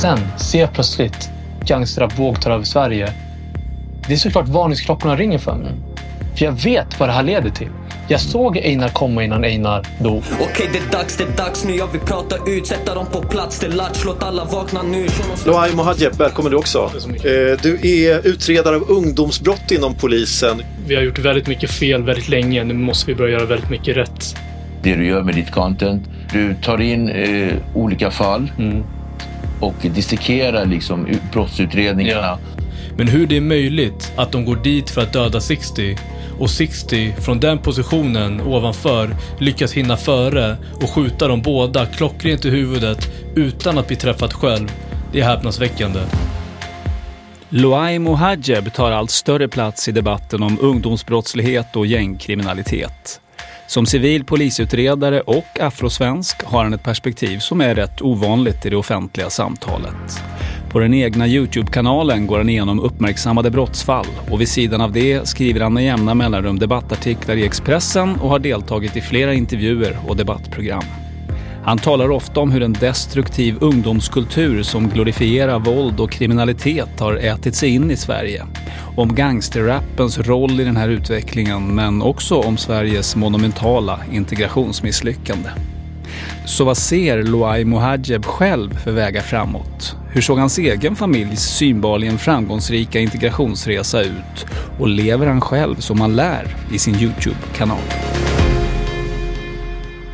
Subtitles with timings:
[0.00, 1.30] Sen ser jag plötsligt
[1.66, 3.12] gangsterrap-våg tar över Sverige.
[4.08, 5.72] Det är såklart varningsklockorna ringer för mig.
[6.36, 7.68] För jag vet vad det här leder till.
[8.08, 10.22] Jag såg Einar komma innan Einar dog.
[10.40, 11.76] Okej, det är dags, det är dags nu.
[11.76, 13.58] Jag vill prata ut, sätta dem på plats.
[13.58, 15.06] Det är latch, låt alla vakna nu.
[15.46, 16.90] Loai Mohadjeb, välkommen du också.
[17.04, 20.62] Eh, Du är utredare av ungdomsbrott inom polisen.
[20.86, 22.64] Vi har gjort väldigt mycket fel väldigt länge.
[22.64, 24.36] Nu måste vi börja göra väldigt mycket rätt.
[24.82, 26.02] det du gör med ditt content.
[26.32, 28.50] Du tar in eh, olika fall
[29.60, 32.38] och dissekerar liksom ut- brottsutredningarna.
[32.96, 35.96] Men hur det är möjligt att de går dit för att döda 60
[36.38, 42.50] och 60 från den positionen ovanför lyckas hinna före och skjuta dem båda klockrent i
[42.50, 44.72] huvudet utan att bli träffad själv,
[45.12, 46.00] det är häpnadsväckande.
[47.48, 53.20] Loai Mohadjeb tar allt större plats i debatten om ungdomsbrottslighet och gängkriminalitet.
[53.70, 58.76] Som civil polisutredare och afrosvensk har han ett perspektiv som är rätt ovanligt i det
[58.76, 60.22] offentliga samtalet.
[60.70, 65.60] På den egna Youtube-kanalen går han igenom uppmärksammade brottsfall och vid sidan av det skriver
[65.60, 70.84] han med jämna mellanrum debattartiklar i Expressen och har deltagit i flera intervjuer och debattprogram.
[71.64, 77.54] Han talar ofta om hur en destruktiv ungdomskultur som glorifierar våld och kriminalitet har ätit
[77.54, 78.46] sig in i Sverige.
[78.96, 85.48] Om gangsterrappens roll i den här utvecklingen men också om Sveriges monumentala integrationsmisslyckande.
[86.44, 89.96] Så vad ser Loai Mohajeb själv för vägar framåt?
[90.12, 94.46] Hur såg hans egen familjs synbarligen framgångsrika integrationsresa ut?
[94.78, 97.78] Och lever han själv som han lär i sin Youtube-kanal?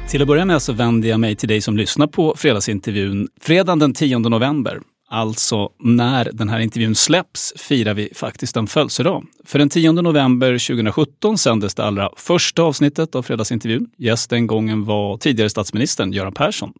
[0.09, 3.29] Till att börja med så vänder jag mig till dig som lyssnar på fredagsintervjun.
[3.41, 9.25] Fredagen den 10 november, alltså när den här intervjun släpps, firar vi faktiskt en födelsedag.
[9.45, 13.87] För den 10 november 2017 sändes det allra första avsnittet av fredagsintervjun.
[13.99, 16.73] Gäst den gången var tidigare statsministern Göran Persson.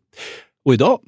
[0.65, 0.99] Och idag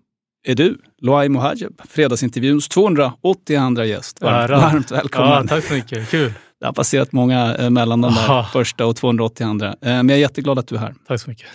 [0.47, 4.21] är du, Loai Mohadjeb, fredagsintervjuns 282 gäst.
[4.21, 5.31] Varmt, varmt välkommen.
[5.31, 6.11] Ja, tack så mycket.
[6.11, 6.33] Kul.
[6.61, 9.67] Det har passerat många eh, mellan den där första och 282.
[9.67, 10.95] Eh, Men jag är jätteglad att du är här.
[11.09, 11.47] Tack så mycket.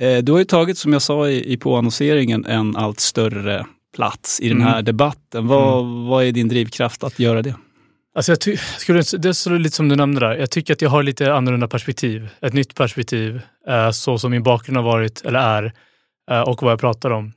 [0.00, 3.66] Eh, Du har ju tagit, som jag sa i, i påannonseringen, en allt större
[3.96, 4.68] plats i den Mm.
[4.68, 5.46] här debatten.
[5.46, 7.54] Vad, vad är din drivkraft att göra det?
[8.16, 10.34] Alltså jag ty- skulle, det är så lite som du nämnde där.
[10.36, 12.28] Jag tycker att jag har lite annorlunda perspektiv.
[12.40, 15.72] Ett nytt perspektiv, eh, så som min bakgrund har varit, eller är,
[16.30, 17.32] eh, och vad jag pratar om.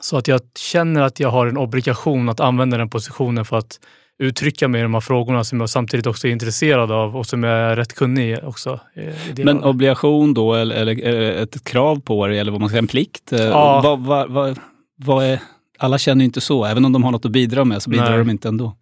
[0.00, 3.80] Så att jag känner att jag har en obligation att använda den positionen för att
[4.18, 7.42] uttrycka mig i de här frågorna som jag samtidigt också är intresserad av och som
[7.42, 8.80] jag är rätt kunnig i också.
[8.94, 12.82] i det Men obligation då, eller, eller ett krav på dig, eller vad man säger,
[12.82, 13.32] en plikt?
[13.32, 13.80] Eh, Ja.
[13.84, 14.58] Vad, vad, vad,
[14.96, 15.40] vad är,
[15.78, 16.64] alla känner ju inte så.
[16.64, 18.18] Även om de har något att bidra med så bidrar Nej.
[18.18, 18.76] de inte ändå.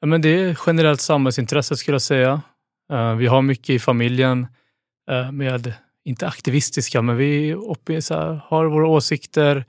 [0.00, 2.42] Ja, men det är generellt samhällsintresse skulle jag säga.
[2.92, 4.46] Eh, vi har mycket i familjen
[5.10, 5.72] eh, med,
[6.04, 7.48] inte aktivistiska, men vi
[8.10, 9.64] här, har våra åsikter,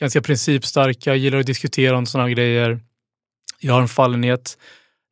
[0.00, 2.80] ganska principstarka, gillar att diskutera om sådana grejer.
[3.60, 4.58] Jag har en fallenhet,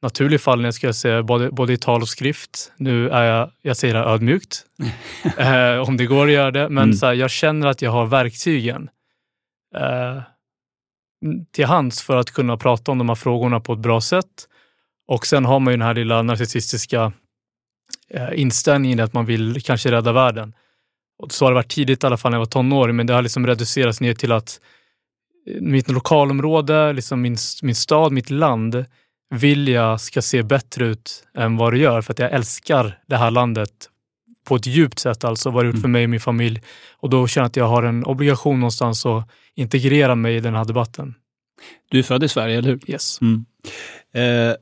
[0.03, 2.73] naturlig fallenhet skulle jag säga, både, både i tal och skrift.
[2.77, 4.67] Nu är jag, jag säger det ödmjukt,
[5.39, 6.97] eh, om det går att göra det, men Mm.
[6.97, 8.89] så här, jag känner att jag har verktygen
[9.77, 10.23] eh,
[11.53, 14.49] till hands för att kunna prata om de här frågorna på ett bra sätt.
[15.09, 17.13] Och sen har man ju den här lilla narcissistiska
[18.11, 20.55] eh, inställningen att man vill kanske rädda världen.
[21.19, 23.15] Och så har det varit tidigt i alla fall när jag var tonåring, men det
[23.15, 24.61] har liksom reducerats ner till att
[25.61, 28.85] mitt lokalområde, liksom min, min stad, mitt land
[29.35, 33.17] vill jag ska se bättre ut än vad det gör för att jag älskar det
[33.17, 33.89] här landet
[34.45, 36.63] på ett djupt sätt, alltså vad det gjort för mig och min familj.
[36.97, 40.55] Och då känner jag att jag har en obligation någonstans att integrera mig i den
[40.55, 41.15] här debatten.
[41.91, 42.91] Du är född i Sverige, eller hur?
[42.91, 43.19] Yes.
[43.21, 43.45] Mm.
[44.15, 44.57] Eh,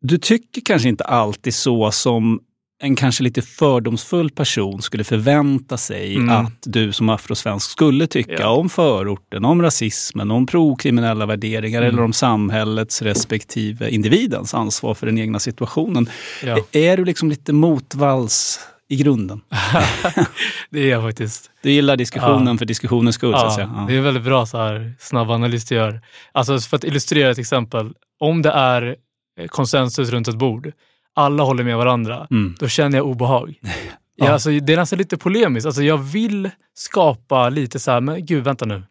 [0.00, 2.40] du tycker kanske inte alltid så som
[2.84, 6.28] en kanske lite fördomsfull person skulle förvänta sig Mm.
[6.36, 8.48] att du som afrosvensk skulle tycka Ja.
[8.48, 11.94] om förorten, om rasismen, om prokriminella värderingar Mm.
[11.94, 16.08] eller om samhällets respektive individens ansvar för den egna situationen.
[16.44, 16.58] Ja.
[16.72, 19.40] Är du liksom lite motvalls i grunden?
[20.70, 21.50] Det är jag faktiskt.
[21.62, 22.58] Du gillar diskussionen Ja.
[22.58, 23.84] för diskussionens skull, Ja.
[23.88, 26.00] Det är väldigt bra så här, snabb analys du gör.
[26.32, 27.92] Alltså för att illustrera ett exempel.
[28.20, 28.96] Om det är
[29.40, 30.72] eh, konsensus runt ett bord,
[31.14, 32.54] alla håller med varandra, Mm.
[32.58, 33.54] då känner jag obehag.
[34.16, 34.26] Ja.
[34.26, 34.32] Ja.
[34.32, 35.66] alltså, det är nästan lite polemiskt.
[35.66, 38.82] Alltså, jag vill skapa lite så här, men gud, vänta nu.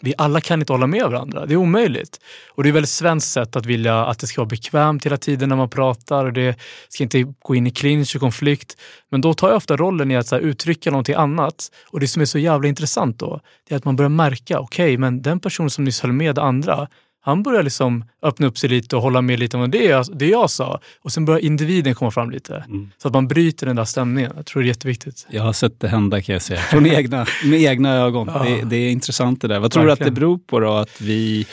[0.00, 1.46] Vi alla kan inte hålla med varandra.
[1.46, 2.20] Det är omöjligt.
[2.50, 5.48] Och det är väldigt svenskt sätt att vilja att det ska vara bekvämt hela tiden
[5.48, 6.58] när man pratar och det
[6.88, 8.76] ska inte gå in i clinch och konflikt.
[9.10, 11.70] Men då tar jag ofta rollen i att så här, uttrycka någonting annat.
[11.90, 14.96] Och det som är så jävla intressant då, det är att man börjar märka, okej,
[14.98, 16.88] men den person som nyss höll med andra,
[17.26, 20.26] han börjar liksom öppna upp sig lite och hålla med lite om det jag, det
[20.28, 20.80] jag sa.
[21.02, 22.56] Och sen börjar individen komma fram lite.
[22.68, 22.90] Mm.
[22.98, 24.32] Så att man bryter den där stämningen.
[24.36, 25.26] Jag tror det är jätteviktigt.
[25.30, 26.60] Jag har sett det hända kan jag säga.
[26.60, 28.30] Från egna, med egna ögon.
[28.34, 28.42] Ja.
[28.44, 29.58] Det, det är intressant det där.
[29.60, 30.72] Vad tror du att det beror på då?
[30.72, 31.46] Att vi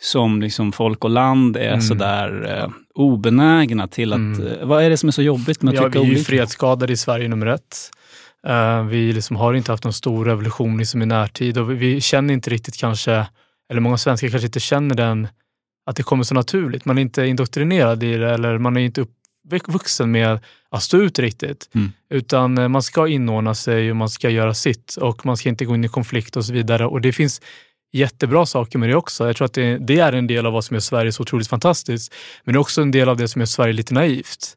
[0.00, 1.80] som liksom folk och land är Mm.
[1.80, 4.16] sådär eh, obenägna till att...
[4.16, 4.46] Mm.
[4.46, 6.10] Eh, vad är det som är så jobbigt med att Ja, vi tycka är ju
[6.10, 6.24] olika?
[6.24, 7.90] fredsskadade i Sverige nummer ett.
[8.46, 12.00] Eh, vi liksom har inte haft någon stor revolution liksom i närtid och vi, vi
[12.00, 13.26] känner inte riktigt kanske,
[13.70, 15.28] eller många svenskar kanske inte känner den,
[15.86, 16.84] att det kommer så naturligt.
[16.84, 20.38] Man är inte indoktrinerad i det eller man är inte uppvuxen med
[20.70, 21.70] att stå ut riktigt.
[21.74, 21.92] Mm.
[22.10, 25.64] Utan eh, man ska inordna sig och man ska göra sitt och man ska inte
[25.64, 26.86] gå in i konflikt och så vidare.
[26.86, 27.40] Och det finns
[27.92, 29.26] jättebra saker med det också.
[29.26, 31.48] Jag tror att det, det är en del av vad som gör Sverige så otroligt
[31.48, 32.14] fantastiskt.
[32.44, 34.56] Men det är också en del av det som gör Sverige lite naivt.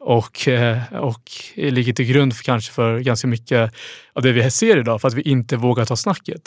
[0.00, 3.72] Och, eh, och ligger till grund för, kanske för ganska mycket
[4.12, 6.40] av det vi ser idag, för att vi inte vågar ta snacket.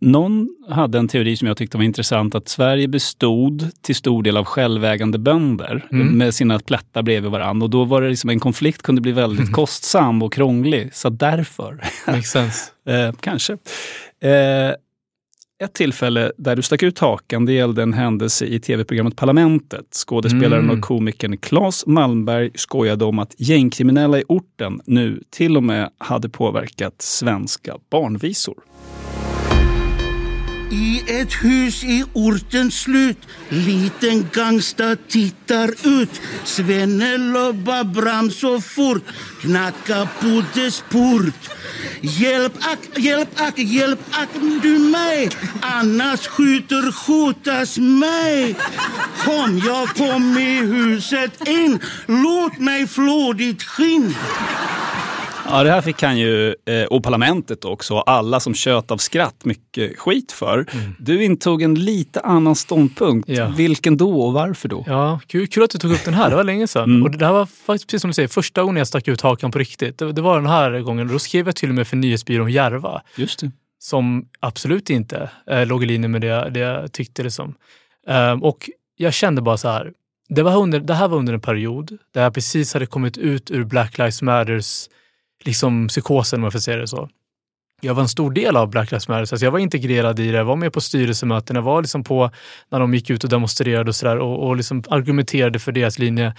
[0.00, 4.36] Någon hade en teori som jag tyckte var intressant, att Sverige bestod till stor del
[4.36, 6.06] av självägande bönder Mm.
[6.18, 7.64] med sina plättar bredvid varandra.
[7.64, 10.94] Och då var det liksom en konflikt kunde bli väldigt kostsam och krånglig.
[10.94, 12.70] Så därför, Makes sense.
[12.88, 13.52] eh, kanske.
[14.22, 14.72] Eh,
[15.62, 19.86] ett tillfälle där du stack ut hakan, det gällde en händelse i tv-programmet Parlamentet.
[19.90, 20.78] Skådespelaren Mm.
[20.78, 26.28] och komikern Claes Malmberg skojade om att gängkriminella i orten nu till och med hade
[26.28, 28.54] påverkat svenska barnvisor.
[30.70, 33.18] I ett hus i ortens slut.
[33.48, 35.68] Liten gangsta tittar
[36.00, 36.20] ut.
[36.44, 39.02] Svenne lobbar bram så fort.
[39.40, 41.50] Knacka på dess port.
[42.00, 44.28] Hjälp ack, hjälp ack, hjälp ack
[44.62, 45.30] du mig
[45.60, 48.56] Annars skjuter skjutas mig
[49.24, 54.14] Kom, jag kom i huset in Låt mig flå ditt skinn.
[55.50, 58.96] Ja, det här fick han ju, eh, och parlamentet också, och alla som tjöt av
[58.96, 60.66] skratt mycket skit för.
[60.98, 63.28] Du intog en lite annan ståndpunkt.
[63.28, 63.52] Ja.
[63.56, 64.84] Vilken då och varför då?
[64.86, 66.30] Ja, kul, kul att du tog upp den här.
[66.30, 66.84] Det var länge sedan.
[66.84, 67.02] Mm.
[67.02, 69.50] Och det här var faktiskt, precis som du säger, första gången jag stack ut hakan
[69.50, 69.98] på riktigt.
[69.98, 71.08] Det, det var den här gången.
[71.08, 73.02] Då skrev jag till och med för nyhetsbyrån Järva.
[73.16, 73.50] Just det.
[73.78, 77.22] som absolut inte eh, låg i linje med det, det jag tyckte.
[77.22, 77.54] Liksom.
[78.06, 79.92] Ehm, och jag kände bara så här,
[80.28, 83.50] det, var under, det här var under en period där jag precis hade kommit ut
[83.50, 84.88] ur Black Lives Matters
[85.44, 87.08] liksom, psykosen, om jag får säga det så.
[87.80, 90.38] Jag var en stor del av Black Lives Matter, alltså jag var integrerad i det,
[90.38, 92.30] jag var med på styrelsemöten, jag var liksom på
[92.68, 95.98] när de gick ut och demonstrerade och, så där, och, och liksom argumenterade för deras
[95.98, 96.34] linje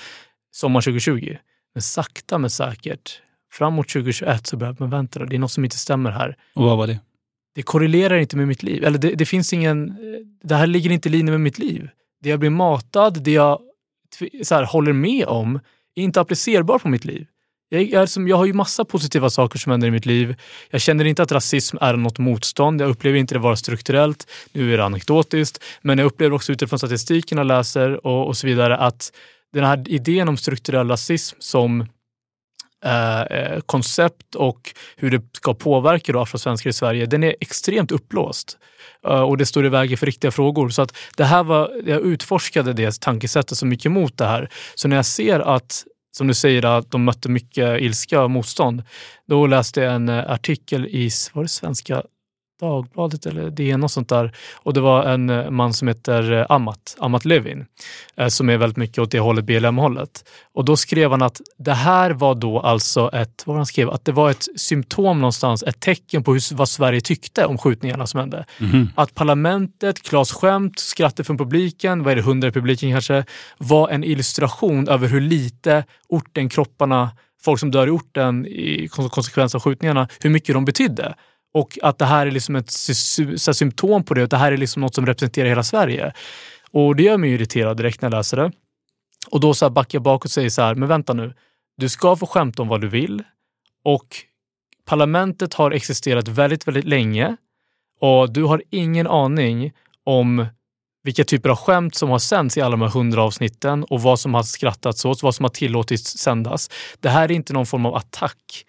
[0.52, 1.38] sommar 2020.
[1.74, 3.22] Men sakta men säkert,
[3.52, 6.64] framåt 2021 så började men vänta då, det är något som inte stämmer här Och
[6.64, 7.00] vad var det?
[7.56, 8.84] det korrelerar inte med mitt liv.
[8.84, 9.98] Eller det, det finns ingen,
[10.44, 11.90] det här ligger inte i linje med mitt liv.
[12.22, 13.60] Det jag blir matad, det jag
[14.44, 15.60] så här, håller med om,
[15.96, 17.28] är inte applicerbart på mitt liv.
[17.70, 20.36] Jag, är som, jag har ju massa positiva saker som händer i mitt liv.
[20.70, 22.82] Jag känner inte att rasism är något motstånd.
[22.82, 24.28] Jag upplever inte det vara strukturellt.
[24.52, 25.64] Nu är det anekdotiskt.
[25.82, 29.12] Men jag upplever också utifrån statistiken jag läser och, och så vidare att
[29.54, 31.82] den här idén om strukturell rasism som
[32.86, 37.92] eh, eh, koncept och hur det ska påverka då afrosvenskar i Sverige, den är extremt
[37.92, 38.58] upplåst.
[39.08, 40.70] Eh, och det står i vägen för riktiga frågor.
[40.70, 44.50] Så att det här var, jag utforskade det tankesättet så mycket mot det här.
[44.76, 45.84] Så när jag ser att,
[46.18, 48.84] som du säger, att de mötte mycket ilska och motstånd,
[49.28, 52.04] då läste jag en eh, artikel i, var det Svenska
[52.60, 54.32] Dagbladet eller DN och sånt där.
[54.56, 57.66] Och det var en eh, man som heter eh, Amat, Amat Levin,
[58.18, 60.24] eh, som är väldigt mycket åt det hållet, BLM-hållet.
[60.54, 64.06] Och då skrev han att det här var då alltså ett, vad han skrev, att
[64.06, 68.20] det var ett symptom någonstans, ett tecken på hur, vad Sverige tyckte om skjutningarna som
[68.20, 68.46] hände.
[68.96, 73.26] Att parlamentet, Klas skämt, skrattet från publiken, vad är det, hundra i publiken kanske,
[73.58, 77.12] var en illustration över hur lite orten, kropparna,
[77.44, 81.16] folk som dör i orten i kon- konsekvens av skjutningarna, hur mycket de betydde.
[81.56, 84.52] Och att det här är liksom ett så här symptom på det, att det här
[84.52, 86.14] är liksom något som representerar hela Sverige.
[86.72, 88.52] Och det gör mig irriterad direkt när jag läser det.
[89.28, 91.34] Och då så här backar jag bakåt och säger så här, men vänta nu.
[91.78, 93.24] Du ska få skämta om vad du vill
[93.84, 94.06] och
[94.86, 97.38] parlamentet har existerat väldigt, väldigt länge
[98.00, 99.72] och du har ingen aning
[100.04, 100.46] om
[101.04, 104.20] vilka typer av skämt som har sänds i alla de här hundra avsnitten och vad
[104.20, 106.70] som har skrattats åt, vad som har tillåtits sändas.
[107.00, 108.66] Det här är inte någon form av attack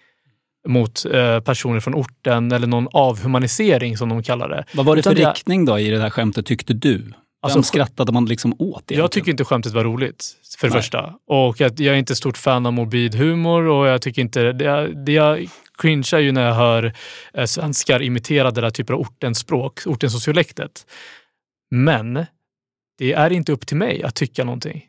[0.66, 4.64] mot eh, personer från orten eller någon avhumanisering som de kallar det.
[4.74, 6.98] Vad var det för Utan riktning då i det här skämtet tyckte du?
[6.98, 9.00] Vem Alltså, skrattade man liksom åt egentligen?
[9.00, 10.24] Jag tycker inte skämtet var roligt,
[10.58, 10.82] för det Nej.
[10.82, 11.14] första.
[11.26, 14.52] Och att jag är inte stort fan av morbid humor och jag tycker inte...
[14.52, 16.92] Det, jag- det jag cringear ju när jag hör
[17.34, 20.86] eh, svenskar imitera det där typen av ortens språk, ortens sociolektet.
[21.70, 22.26] Men
[22.98, 24.84] det är inte upp till mig att tycka någonting.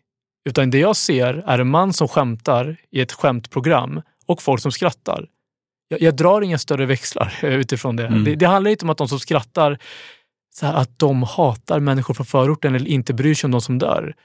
[0.50, 4.72] Utan det jag ser är en man som skämtar i ett skämtprogram och folk som
[4.72, 5.26] skrattar.
[5.88, 8.08] Jag, jag drar inga större växlar eh, utifrån det.
[8.08, 8.24] Mm.
[8.24, 8.36] det.
[8.36, 9.78] Det handlar inte om att de som skrattar
[10.62, 14.16] här, att de hatar människor från förorten eller inte bryr sig om de som dör.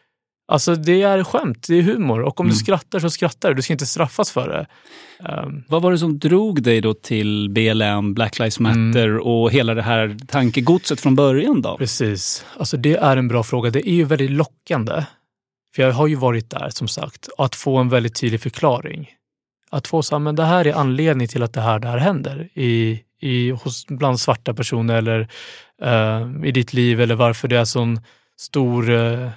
[0.52, 2.59] Alltså det är skämt, det är humor och om du Mm.
[2.59, 3.54] skrattar så skrattar du.
[3.54, 4.66] Du ska inte straffas för det.
[5.28, 9.23] Ehm, Vad var det som drog dig då till BLM, Black Lives Matter Mm.
[9.23, 11.76] och hela det här tankegodset från början då?
[11.78, 12.47] Precis.
[12.59, 13.71] Alltså det är en bra fråga.
[13.71, 15.04] Det är ju väldigt lockande.
[15.76, 17.28] För jag har ju varit där som sagt.
[17.38, 19.09] Att få en väldigt tydlig förklaring.
[19.73, 21.99] Att få så här, men det här är anledningen till att det här, det här
[21.99, 25.29] händer i, i, hos, bland svarta personer eller
[25.83, 28.00] eh, i ditt liv eller varför det är sån
[28.37, 29.31] stor eh,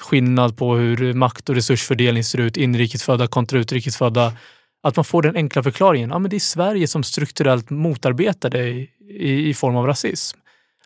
[0.00, 4.32] skillnad på hur makt och resursfördelning ser ut, inrikesfödda kontra utrikesfödda.
[4.82, 6.10] Att man får den enkla förklaringen.
[6.10, 10.38] Ja, men det är Sverige som strukturellt motarbetar dig i, i form av rasism.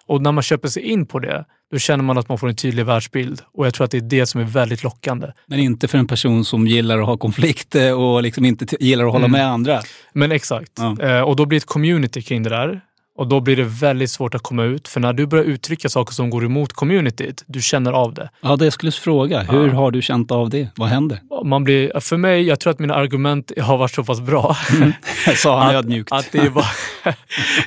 [0.08, 2.56] Och när man köper sig in på det, då känner man att man får en
[2.56, 3.42] tydlig världsbild.
[3.54, 5.26] Och jag tror att det är det som är väldigt lockande.
[5.46, 9.12] Men inte för en person som gillar att ha konflikter och liksom inte gillar att
[9.12, 9.38] hålla Mm.
[9.38, 9.80] med andra.
[10.12, 10.72] Men exakt.
[10.76, 10.96] Ja.
[11.00, 12.80] Eh, och då blir det ett community kring det där.
[13.16, 14.88] Och då blir det väldigt svårt att komma ut.
[14.88, 18.30] För när du börjar uttrycka saker som går emot communityt, du känner av det.
[18.40, 19.42] Ja, det jag skulle fråga.
[19.42, 19.74] Hur Ja.
[19.74, 20.68] har du känt av det?
[20.76, 21.20] Vad händer?
[21.44, 24.56] Man blir, för mig, jag tror att mina argument har varit så pass bra.
[25.36, 26.12] Sa han att, ödmjukt.
[26.12, 26.64] att det är bara...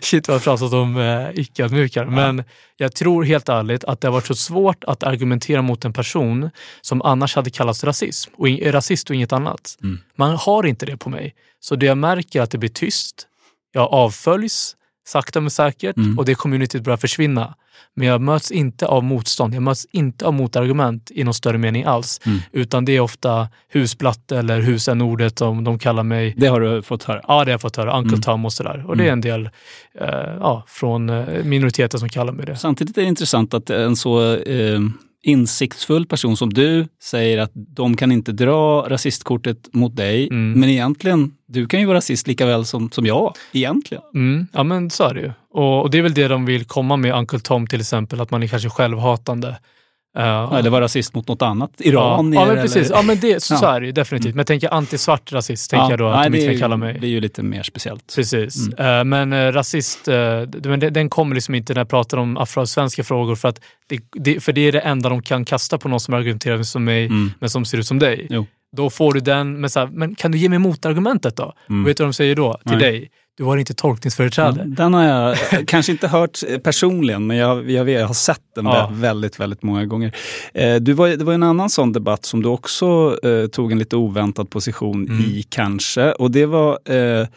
[0.01, 2.05] Shit vad jag framstår som eh, icke-ödmjukare.
[2.09, 2.43] Men
[2.77, 6.49] jag tror helt ärligt att det har varit så svårt att argumentera mot en person
[6.81, 8.31] som annars hade kallats rasism.
[8.37, 9.77] Och in, rasist och inget annat.
[9.83, 9.99] Mm.
[10.15, 11.35] Man har inte det på mig.
[11.59, 13.25] Så det jag märker är att det blir tyst.
[13.71, 14.75] Jag avföljs
[15.09, 16.17] sakta men säkert Mm.
[16.19, 17.55] och det communityt börjar försvinna.
[17.95, 21.83] Men jag möts inte av motstånd, jag möts inte av motargument i någon större mening
[21.83, 22.21] alls.
[22.25, 22.39] Mm.
[22.51, 26.33] Utan det är ofta husblatte eller husenordet som de kallar mig.
[26.37, 27.21] Det har du fått höra?
[27.27, 27.97] Ja, det har jag fått höra.
[27.97, 28.21] Uncle Mm.
[28.21, 28.83] Tom och sådär.
[28.87, 29.13] Och det är Mm.
[29.13, 29.49] en del
[30.01, 32.55] eh, ja, från eh, minoriteter som kallar mig det.
[32.57, 34.79] Samtidigt är det intressant att en så eh,
[35.23, 40.27] insiktsfull person som du säger att de kan inte dra rasistkortet mot dig.
[40.27, 40.59] Mm.
[40.59, 43.35] Men egentligen, du kan ju vara rasist lika väl som, som jag.
[43.51, 44.03] Egentligen.
[44.15, 45.31] Mm, ja men så är det ju.
[45.51, 48.31] Och, och det är väl det de vill komma med, Uncle Tom till exempel, att
[48.31, 49.57] man är kanske självhatande.
[50.17, 51.71] Uh, Eller vara rasist mot något annat.
[51.77, 52.75] ja, Iranier ja, men precis.
[52.87, 52.95] eller...
[52.95, 53.57] Ja, men det, så, Ja.
[53.57, 54.35] så är det ju definitivt.
[54.35, 56.77] Men jag tänker antisvart rasist, tänker jag då att nej, de inte kan ju- kalla
[56.77, 56.97] mig.
[57.01, 58.13] Det är ju lite mer speciellt.
[58.15, 58.67] Precis.
[58.73, 60.15] Eh, men eh, rasist, eh,
[60.63, 63.99] men det- den kommer liksom inte när jag pratar om afrosvenska frågor för att det,
[64.11, 67.05] det, för det är det enda de kan kasta på någon som argumenterar som mig
[67.05, 67.31] Mm.
[67.39, 68.27] men som ser ut som dig.
[68.29, 68.45] Jo.
[68.77, 71.53] Då får du den, men, så här, men kan du ge mig motargumentet då?
[71.69, 71.83] Mm.
[71.83, 72.91] Och vet du vad de säger då till Nej.
[72.91, 73.09] dig?
[73.39, 74.59] Du har inte tolkningsföreträde.
[74.59, 78.65] Ja, den har jag kanske inte hört personligen, men jag, jag, jag har sett den
[78.65, 78.89] Ja.
[78.93, 80.15] vä- väldigt, väldigt många gånger.
[80.53, 83.79] Eh, du var, det var en annan sån debatt som du också eh, tog en
[83.79, 85.21] lite oväntad position Mm.
[85.21, 86.11] i kanske.
[86.11, 87.27] Och det var eh,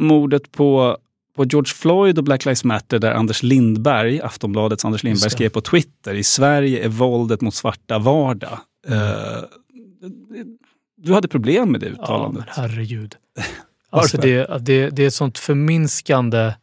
[0.00, 0.96] mordet på,
[1.36, 5.60] på George Floyd och Black Lives Matter där Anders Lindberg, Aftonbladets Anders Lindberg, skrev på
[5.60, 8.58] Twitter i Sverige är våldet mot svarta vardag.
[8.88, 8.96] Eh,
[10.96, 12.44] du hade problem med det Ja, uttalandet.
[12.56, 13.14] men herregud.
[13.90, 16.54] Alltså det, det, det är ett sånt förminskande,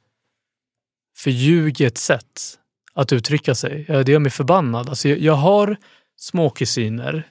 [1.17, 2.59] förljuget sätt
[2.93, 3.85] att uttrycka sig.
[3.87, 4.89] Det gör mig förbannad.
[4.89, 5.77] Alltså jag, jag har
[6.17, 7.23] små kusiner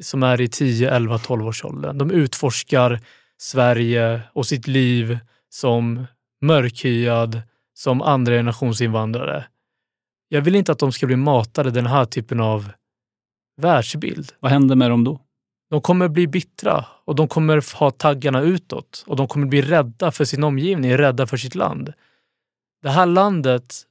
[0.00, 1.98] som är i 10, 11, 12 års åldern.
[1.98, 3.00] De utforskar
[3.38, 5.18] Sverige och sitt liv
[5.48, 6.06] som
[6.40, 7.42] mörkhyad,
[7.74, 9.46] som andra generations invandrare.
[10.28, 12.72] Jag vill inte att de ska bli matade den här typen av
[13.56, 14.32] världsbild.
[14.40, 15.20] Vad hände med dem då?
[15.74, 20.12] De kommer bli bittra och de kommer ha taggarna utåt och de kommer bli rädda
[20.12, 21.92] för sin omgivning, rädda för sitt land.
[22.82, 23.82] Det här landet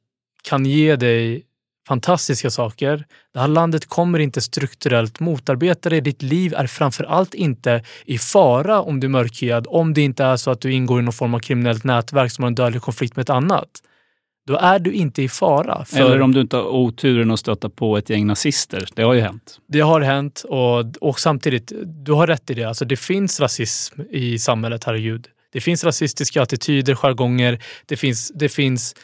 [0.43, 1.43] kan ge dig
[1.87, 3.05] fantastiska saker.
[3.33, 6.01] Det här landet kommer inte strukturellt motarbeta dig.
[6.01, 10.23] Ditt liv är framför allt inte i fara om du är mörkhyad, om det inte
[10.23, 12.81] är så att du ingår i någon form av kriminellt nätverk som har en dödlig
[12.81, 13.69] konflikt med ett annat.
[14.47, 15.85] Då är du inte i fara.
[15.85, 18.85] För Eller om du inte har oturen att stöta på ett gäng nazister.
[18.95, 19.59] Det har ju hänt.
[19.67, 22.63] Det har hänt och, och samtidigt, du har rätt i det.
[22.63, 25.27] Alltså det finns rasism i samhället, herregud.
[25.51, 27.63] Det finns rasistiska attityder, jargonger.
[27.85, 28.95] Det finns, det finns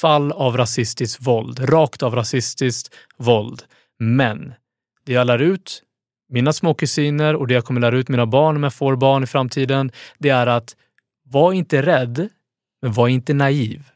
[0.00, 3.62] fall av rasistiskt våld, rakt av rasistiskt våld.
[3.98, 4.54] Men
[5.06, 5.82] det jag lär ut
[6.28, 9.22] mina små kusiner och det jag kommer lära ut mina barn om jag får barn
[9.22, 10.76] i framtiden, det är att
[11.24, 12.28] var inte rädd,
[12.82, 13.91] men var inte naiv.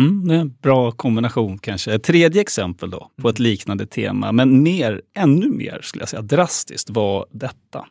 [0.00, 1.94] Mm, det är en bra kombination kanske.
[1.94, 6.22] Ett tredje exempel då på ett liknande tema, men mer, ännu mer skulle jag säga
[6.22, 7.86] drastiskt var detta.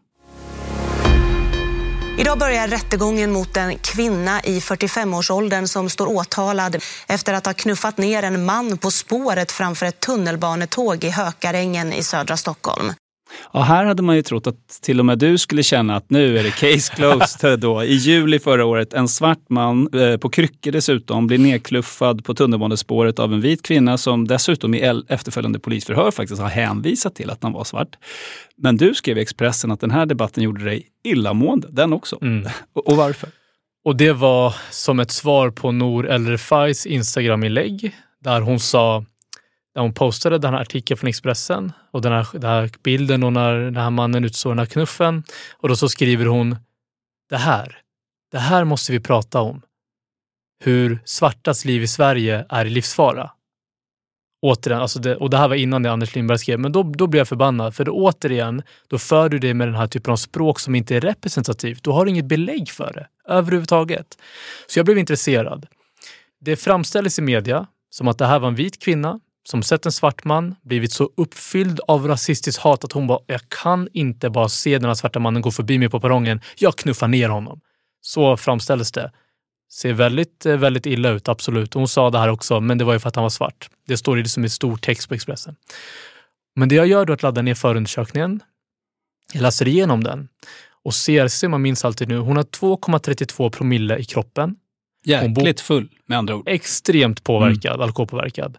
[2.20, 7.98] Idag börjar rättegången mot en kvinna i 45-årsåldern som står åtalad efter att ha knuffat
[7.98, 12.94] ner en man på spåret framför ett tunnelbanetåg i Hökarängen i södra Stockholm.
[13.54, 16.38] Ja, här hade man ju trott att till och med du skulle känna att nu
[16.38, 17.60] är det case closed.
[17.60, 17.84] då.
[17.84, 23.20] I juli förra året, en svart man, eh, på kryckor dessutom, blir nedkluffad på tunnelbanespåret
[23.20, 27.54] av en vit kvinna som dessutom i efterföljande polisförhör faktiskt har hänvisat till att han
[27.54, 27.96] var svart.
[28.58, 32.18] Men du skrev i Expressen att den här debatten gjorde dig illamående, den också.
[32.22, 32.50] Mm.
[32.74, 33.30] och, varför?
[33.86, 39.06] Och det var som ett svar på Nour El Refais Instagram-inlägg där hon sa
[39.74, 43.34] där hon postade den här artikeln från Expressen och den här, den här bilden och
[43.34, 45.24] när den här mannen utsåg den här knuffen.
[45.54, 46.56] Och då så skriver hon
[47.30, 47.78] det här.
[48.32, 49.62] Det här måste vi prata om.
[50.64, 53.32] Hur svartas liv i Sverige är i livsfara.
[54.42, 57.08] Återigen, alltså det, och det här var innan det Anders Lindberg skrev, men då, då
[57.08, 57.76] blir jag förbannad.
[57.76, 60.96] För då, återigen, då för du det med den här typen av språk som inte
[60.96, 61.84] är representativt.
[61.84, 64.18] Då har du inget belägg för det överhuvudtaget.
[64.68, 65.68] Så jag blev intresserad.
[66.40, 69.92] Det framställdes i media som att det här var en vit kvinna som sett en
[69.92, 74.50] svart man, blivit så uppfylld av rasistiskt hat att hon bara, jag kan inte bara
[74.50, 76.42] se den här svarta mannen gå förbi mig på perrongen.
[76.58, 77.62] Jag knuffar ner honom.
[78.02, 79.12] Så framställdes det.
[79.72, 81.74] Ser väldigt, eh, väldigt illa ut, absolut.
[81.74, 83.70] Hon sa det här också, men det var ju för att han var svart.
[83.88, 85.56] Det står liksom i stor text på Expressen.
[86.56, 88.40] Men det jag gör då är att ladda ner förundersökningen.
[89.34, 90.28] Jag läser igenom den
[90.84, 94.56] och ser man minns alltid nu, hon har 2,32 promille i kroppen.
[95.06, 96.48] Jäkligt full med andra ord.
[96.48, 97.82] Extremt påverkad, mm.
[97.82, 98.58] alkoholpåverkad.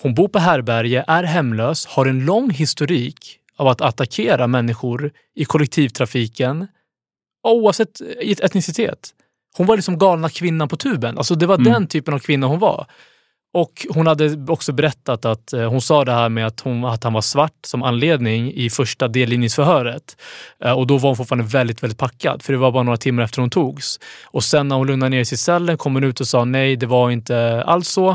[0.00, 5.44] Hon bor på härberge, är hemlös, har en lång historik av att attackera människor i
[5.44, 6.66] kollektivtrafiken
[7.48, 9.14] oavsett etnicitet.
[9.56, 11.18] Hon var liksom galna kvinnan på tuben.
[11.18, 11.72] Alltså det var mm.
[11.72, 12.86] den typen av kvinna hon var.
[13.54, 17.04] Och hon hade också berättat att eh, hon sa det här med att, hon, att
[17.04, 20.16] han var svart som anledning i första delgivningsförhöret.
[20.64, 23.22] Eh, och då var hon fortfarande väldigt, väldigt packad, för det var bara några timmar
[23.22, 24.00] efter hon togs.
[24.24, 26.76] Och sen när hon lugnade ner sig i cellen kom hon ut och sa nej,
[26.76, 28.10] det var inte alls så.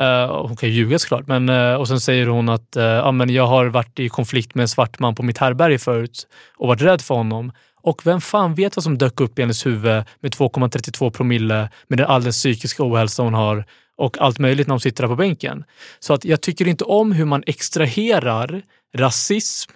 [0.00, 1.26] Eh, hon kan ju ljuga såklart.
[1.26, 4.68] Men, och sen säger hon att ja, men jag har varit i konflikt med en
[4.68, 7.52] svart man på mitt härbärge förut och varit rädd för honom.
[7.82, 11.98] Och vem fan vet vad som dök upp i hennes huvud med 2,32 promille med
[11.98, 13.64] den alldeles psykiska ohälsa hon har
[13.96, 15.64] och allt möjligt när de sitter där på bänken.
[15.98, 18.62] Så att jag tycker inte om hur man extraherar
[18.96, 19.72] rasism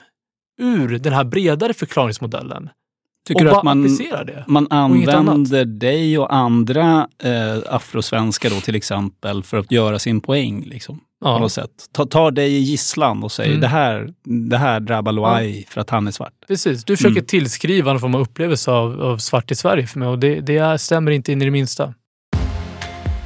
[0.60, 2.70] ur den här bredare förklaringsmodellen.
[3.28, 3.96] Tycker du att man,
[4.46, 10.64] man använder dig och andra eh, afrosvenskar då till exempel för att göra sin poäng?
[10.66, 11.34] Liksom, ja.
[11.34, 11.70] på något sätt.
[11.92, 13.60] Ta, tar dig i gisslan och säger mm.
[13.60, 15.64] det, här, det här drabbar Loai ja.
[15.70, 16.32] för att han är svart.
[16.48, 17.26] Precis, du försöker mm.
[17.26, 20.78] tillskriva någon form av upplevelse av, av svart i Sverige för mig och det, det
[20.78, 21.94] stämmer inte in i det minsta.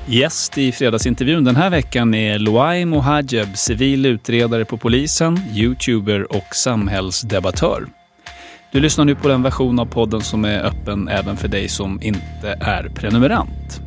[0.07, 6.55] Gäst i fredagsintervjun den här veckan är Loai Mohajeb, civil utredare på polisen, youtuber och
[6.55, 7.87] samhällsdebattör.
[8.73, 12.03] Du lyssnar nu på den version av podden som är öppen även för dig som
[12.03, 13.81] inte är prenumerant.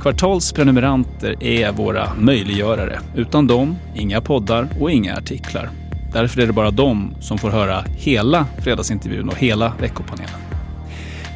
[0.00, 3.00] Kvartalsprenumeranter är våra möjliggörare.
[3.16, 5.70] Utan dem, inga poddar och inga artiklar.
[6.12, 10.49] Därför är det bara de som får höra hela fredagsintervjun och hela veckopanelen.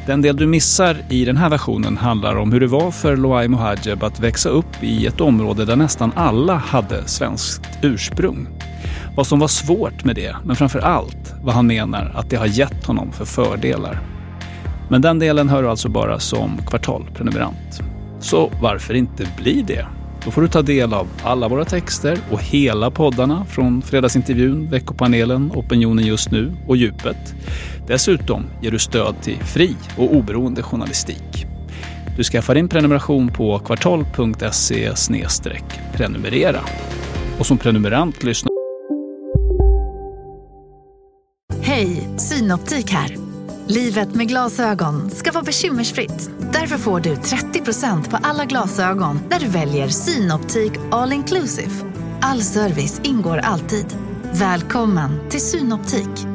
[0.05, 3.47] Den del du missar i den här versionen handlar om hur det var för Loai
[3.47, 8.47] Mohajeb att växa upp i ett område där nästan alla hade svenskt ursprung.
[9.15, 12.45] Vad som var svårt med det, men framför allt vad han menar att det har
[12.45, 13.99] gett honom för fördelar.
[14.89, 17.81] Men den delen hör du alltså bara som kvartalprenumerant.
[18.19, 19.85] Så varför inte bli det?
[20.25, 25.51] Då får du ta del av alla våra texter och hela poddarna från Fredagsintervjun, Veckopanelen,
[25.55, 27.35] Opinionen just nu och Djupet.
[27.87, 31.45] Dessutom ger du stöd till fri och oberoende journalistik.
[32.17, 34.95] Du skaffar din prenumeration på kvartal.se
[35.93, 36.59] prenumerera.
[37.39, 38.49] Och som prenumerant lyssnar
[41.61, 43.15] Hej, Synoptik här.
[43.67, 46.29] Livet med glasögon ska vara bekymmersfritt.
[46.53, 51.71] Därför får du 30% på alla glasögon när du väljer Synoptik All Inclusive.
[52.21, 53.85] All service ingår alltid.
[54.33, 56.34] Välkommen till Synoptik.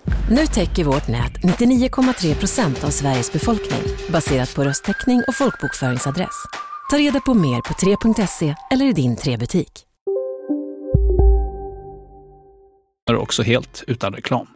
[0.29, 6.45] Nu täcker vårt nät 99,3 procent av Sveriges befolkning baserat på röstteckning och folkbokföringsadress.
[6.91, 9.85] Ta reda på mer på 3.se eller i din 3-butik.
[13.09, 14.47] Är också helt utan reklam.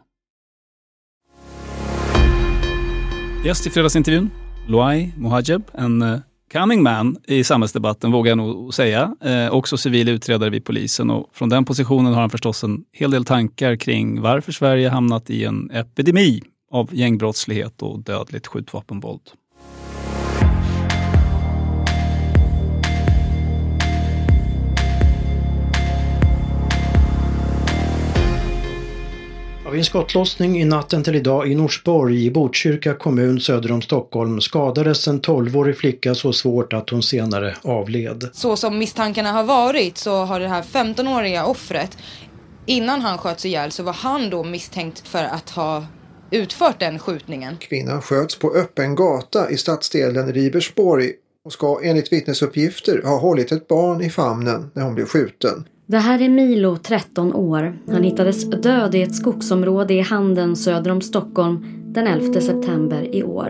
[3.46, 4.32] Gäst i fredagsintervjun,
[4.68, 6.20] Loai Mohajeb, en eh,
[6.54, 9.16] coming man i samhällsdebatten vågar jag nog säga.
[9.22, 13.12] Eh, också civil utredare vid polisen och från den positionen har han förstås en hel
[13.12, 19.22] del tankar kring varför Sverige hamnat i en epidemi av gängbrottslighet och dödligt skjutvapenvåld.
[29.72, 34.42] Vid en skottlossning i natten till idag i Norsborg i Botkyrka kommun söder om Stockholm
[34.42, 38.30] skadades en 12-årig flicka så svårt att hon senare avled.
[38.34, 41.98] Så som misstankarna har varit så har det här 15-åriga offret
[42.66, 45.86] innan han sköts ihjäl så var han då misstänkt för att ha
[46.32, 47.58] utfört den skjutningen.
[47.58, 51.12] Kvinnan sköts på öppen gata i stadsdelen Ribersborg
[51.46, 55.68] och ska enligt vittnesuppgifter ha hållit ett barn i famnen när hon blev skjuten.
[55.88, 57.78] Det här är Milo, 13 år.
[57.88, 63.24] Han hittades död i ett skogsområde i Handen söder om Stockholm den 11 september i
[63.24, 63.50] år.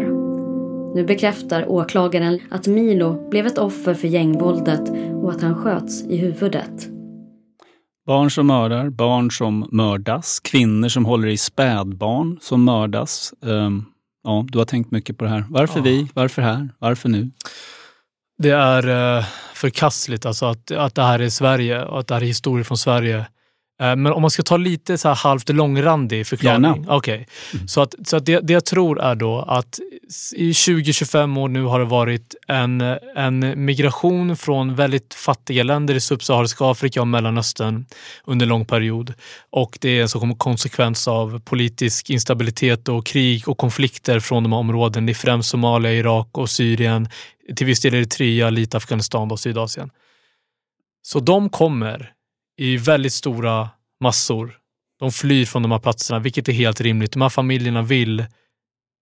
[0.95, 4.81] Nu bekräftar åklagaren att Milo blev ett offer för gängvåldet
[5.23, 6.87] och att han sköts i huvudet.
[8.07, 13.33] Barn som mördar, barn som mördas, kvinnor som håller i spädbarn som mördas.
[13.41, 13.85] Um,
[14.23, 15.45] ja, du har tänkt mycket på det här.
[15.49, 15.83] Varför Ja.
[15.83, 16.07] vi?
[16.13, 16.69] Varför här?
[16.79, 17.31] Varför nu?
[18.37, 22.21] Det är eh, förkastligt alltså att, att det här är Sverige och att det här
[22.21, 23.25] är historia från Sverige.
[23.81, 26.63] Eh, men om man ska ta lite så här halvt långrandig förklaring.
[26.63, 26.95] Gärna.
[26.95, 27.27] Okej.
[27.67, 29.79] Så, att, så att det, det jag tror är då att
[30.35, 32.81] i 20-25 år nu har det varit en,
[33.15, 37.85] en migration från väldigt fattiga länder i subsahariska Afrika och Mellanöstern
[38.25, 39.13] under lång period.
[39.49, 44.53] Och det är en som konsekvens av politisk instabilitet och krig och konflikter från de
[44.53, 45.05] här områdena.
[45.05, 47.09] Det är främst Somalia, Irak och Syrien,
[47.55, 49.89] till viss del Eritrea, lite Afghanistan och Sydasien.
[51.01, 52.13] Så de kommer
[52.57, 54.57] i väldigt stora massor.
[54.99, 57.11] De flyr från de här platserna, vilket är helt rimligt.
[57.11, 58.25] De här familjerna vill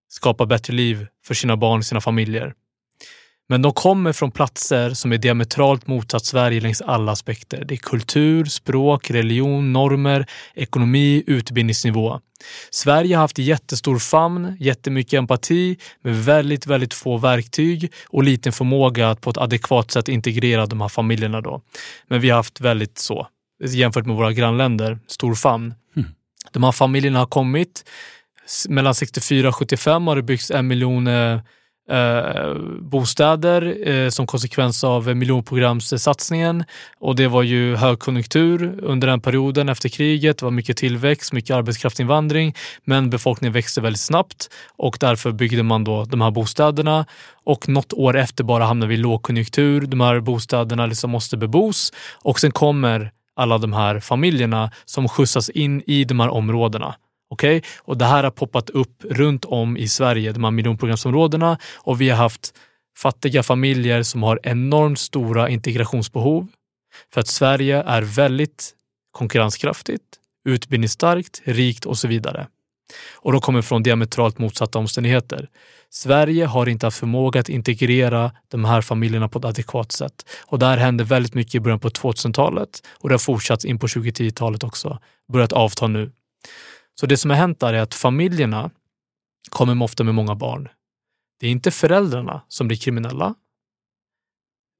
[0.07, 2.53] skapa bättre liv för sina barn och sina familjer.
[3.49, 7.65] Men de kommer från platser som är diametralt motsatt Sverige längs alla aspekter.
[7.65, 10.25] Det är kultur, språk, religion, normer,
[10.55, 12.19] ekonomi, utbildningsnivå.
[12.71, 19.09] Sverige har haft jättestor famn, jättemycket empati, med väldigt, väldigt få verktyg och liten förmåga
[19.09, 21.41] att på ett adekvat sätt integrera de här familjerna.
[21.41, 21.61] Då.
[22.07, 23.27] Men vi har haft väldigt så,
[23.63, 25.73] jämfört med våra grannländer, stor famn.
[26.51, 27.89] De här familjerna har kommit.
[28.69, 31.07] Mellan 64 och 75 har det byggts en miljon
[31.89, 36.63] eh, bostäder eh, som konsekvens av miljonprogramssatsningen.
[36.99, 40.37] Och det var ju högkonjunktur under den perioden efter kriget.
[40.37, 45.83] Det var mycket tillväxt, mycket arbetskraftsinvandring, men befolkningen växte väldigt snabbt och därför byggde man
[45.83, 47.05] då de här bostäderna.
[47.45, 49.81] Och något år efter bara hamnade vi i lågkonjunktur.
[49.81, 55.49] De här bostäderna liksom måste bebos och sen kommer alla de här familjerna som skjutsas
[55.49, 56.95] in i de här områdena.
[57.33, 57.63] Okej?
[57.79, 62.09] Och det här har poppat upp runt om i Sverige, de här miljonprogramsområdena och vi
[62.09, 62.53] har haft
[62.97, 66.47] fattiga familjer som har enormt stora integrationsbehov.
[67.13, 68.71] För att Sverige är väldigt
[69.11, 70.03] konkurrenskraftigt,
[70.49, 72.47] utbildningsstarkt, rikt och så vidare.
[73.15, 75.49] Och de kommer från diametralt motsatta omständigheter.
[75.89, 80.25] Sverige har inte haft förmåga att integrera de här familjerna på ett adekvat sätt.
[80.45, 83.87] Och där hände väldigt mycket i början på 2000-talet och det har fortsatt in på
[83.87, 84.99] 2010-talet också.
[85.33, 86.11] Börjat avta nu.
[86.95, 88.71] Så det som har hänt där är att familjerna
[89.49, 90.69] kommer ofta med många barn.
[91.39, 93.35] Det är inte föräldrarna som blir kriminella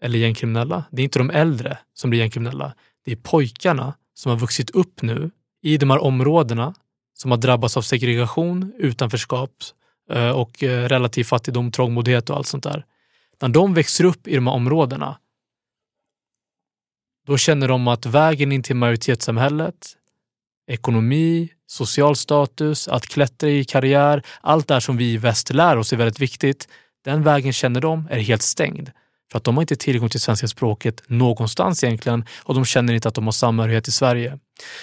[0.02, 0.84] eller gängkriminella.
[0.92, 2.74] Det är inte de äldre som blir gängkriminella.
[3.06, 6.76] Det är pojkarna som har vuxit upp nu i de här områdena
[7.14, 9.52] som har drabbats av segregation, utanförskap
[10.10, 12.86] eh, och eh, relativ fattigdom, trångboddhet och allt sånt där.
[13.42, 15.18] När de växer upp i de här områdena,
[17.28, 19.98] då känner de att vägen in till majoritetssamhället,
[20.68, 25.78] ekonomi, social status, att klättra i karriär, allt det här som vi i väst lär
[25.78, 26.68] oss är väldigt viktigt,
[27.06, 28.90] den vägen känner de är helt stängd.
[29.32, 33.08] För att de har inte tillgång till svenska språket någonstans egentligen och de känner inte
[33.08, 34.40] att de har samhörighet i Sverige.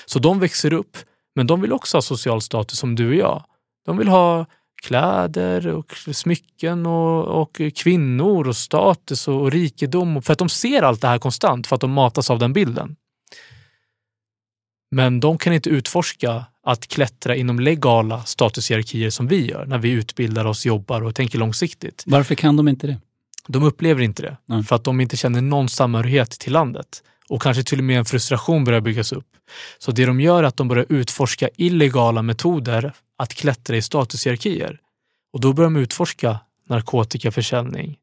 [0.07, 0.97] Så de växer upp,
[1.35, 3.45] men de vill också ha social status som du och jag.
[3.87, 4.47] De vill ha
[4.83, 10.23] kläder och smycken och, och kvinnor och status och, och rikedom.
[10.23, 12.97] För att de ser allt det här konstant, för att de matas av den bilden.
[14.91, 19.91] Men de kan inte utforska att klättra inom legala statushierarkier som vi gör när vi
[19.91, 22.05] utbildar oss, jobbar och tänker långsiktigt.
[22.07, 22.97] Varför kan de inte det?
[23.47, 24.63] De upplever inte det, Nej.
[24.65, 27.03] för att de inte känner någon samhörighet till landet.
[27.29, 29.27] och kanske till och med en frustration börjar byggas upp.
[29.79, 34.81] Så det de gör är att de börjar utforska illegala metoder att klättra i statushierarkier.
[35.33, 37.97] Och då börjar de utforska narkotikaförsäljning,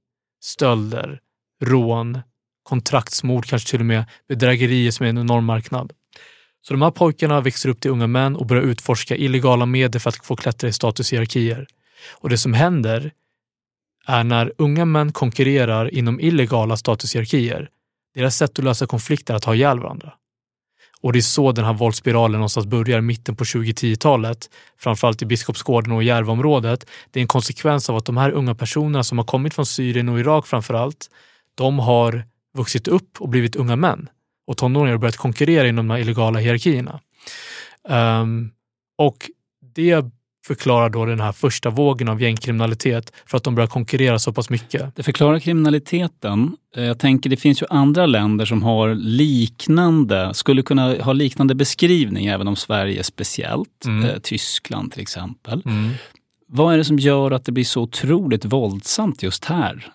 [0.44, 1.20] stölder,
[1.62, 2.20] rån,
[2.64, 5.94] kontraktsmord, kanske till och med bedrägerier som är en enorm marknad.
[6.62, 10.10] Så de här pojkarna växer upp till unga män och börjar utforska illegala medel för
[10.10, 11.68] att få klättra i statushierarkier.
[12.12, 13.12] Och det som händer
[14.08, 17.70] är när unga män konkurrerar inom illegala statushierarkier,
[18.16, 20.14] deras sätt att lösa konflikter är att ha ihjäl varandra.
[21.02, 25.92] Och det är så den här våldsspiralen någonstans börjar, mitten på 2010-talet, framförallt i Biskopsgården
[25.92, 26.90] och Järvaområdet.
[27.12, 30.10] Det är en konsekvens av att de här unga personerna som har kommit från Syrien
[30.10, 31.10] och Irak framförallt,
[31.56, 34.10] de har vuxit upp och blivit unga män
[34.48, 37.00] och tonåringar och börjat konkurrera inom de här illegala hierarkierna.
[37.90, 38.52] Um,
[38.98, 39.30] och
[39.76, 40.06] det
[40.48, 44.50] förklarar då den här första vågen av gängkriminalitet för att de börjar konkurrera så pass
[44.50, 44.96] mycket.
[44.96, 46.58] Det förklarar kriminaliteten.
[46.76, 51.56] Eh, jag tänker det finns ju andra länder som har liknande, skulle kunna ha liknande
[51.56, 53.86] beskrivning även om Sverige speciellt.
[53.86, 54.10] Mm.
[54.10, 55.62] Eh, Tyskland till exempel.
[55.66, 55.90] Mm.
[56.48, 59.94] Vad är det som gör att det blir så otroligt våldsamt just här?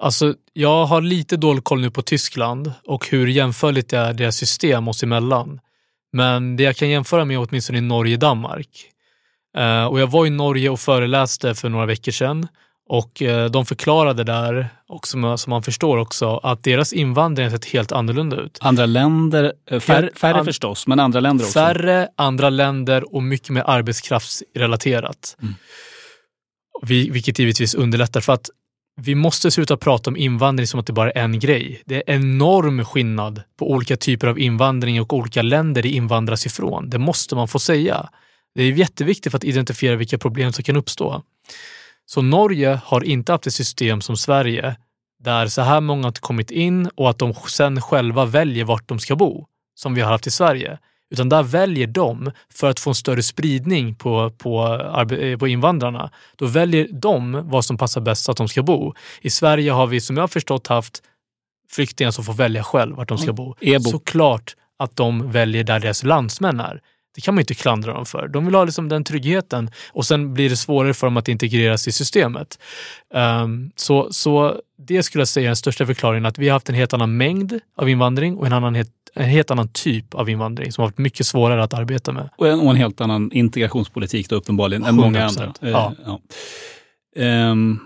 [0.00, 4.36] Alltså, jag har lite dålig koll nu på Tyskland och hur jämförligt det är deras
[4.36, 5.60] system oss emellan.
[6.12, 8.68] Men det jag kan jämföra med åtminstone i Norge och Danmark.
[9.58, 12.48] Uh, och jag var i Norge och föreläste för några veckor sedan
[12.88, 17.50] och uh, de förklarade där, och som, som man förstår också, att deras invandring har
[17.50, 18.58] sett helt annorlunda ut.
[18.60, 21.58] Andra länder, eh, färre, färre an, förstås, men andra länder också?
[21.58, 25.36] Färre, andra länder och mycket mer arbetskraftsrelaterat.
[25.42, 25.54] Mm.
[26.82, 28.50] Vi, vilket givetvis underlättar för att
[28.96, 31.82] vi måste sluta prata om invandring som att det bara är en grej.
[31.86, 36.90] Det är enorm skillnad på olika typer av invandring och olika länder det invandras ifrån.
[36.90, 38.08] Det måste man få säga.
[38.54, 41.22] Det är jätteviktigt för att identifiera vilka problem som kan uppstå.
[42.06, 44.76] Så Norge har inte haft ett system som Sverige
[45.18, 48.98] där så här många har kommit in och att de sen själva väljer vart de
[48.98, 50.78] ska bo, som vi har haft i Sverige.
[51.10, 54.78] Utan där väljer de, för att få en större spridning på, på,
[55.38, 58.94] på invandrarna, då väljer de vad som passar bäst att de ska bo.
[59.20, 61.02] I Sverige har vi, som jag har förstått, haft
[61.70, 63.54] flyktingar som får välja själv vart de ska bo.
[63.60, 63.90] Ebo.
[63.90, 66.80] Såklart att de väljer där deras landsmän är.
[67.14, 68.28] Det kan man inte klandra dem för.
[68.28, 71.88] De vill ha liksom den tryggheten och sen blir det svårare för dem att integreras
[71.88, 72.58] i systemet.
[73.14, 76.68] Um, så, så det skulle jag säga är den största förklaringen, att vi har haft
[76.68, 80.30] en helt annan mängd av invandring och en, annan helt, en helt annan typ av
[80.30, 82.30] invandring som har varit mycket svårare att arbeta med.
[82.36, 85.54] Och en, och en helt annan integrationspolitik då uppenbarligen än många andra.
[85.60, 85.94] Ja.
[86.04, 86.20] ja.
[87.50, 87.80] Um,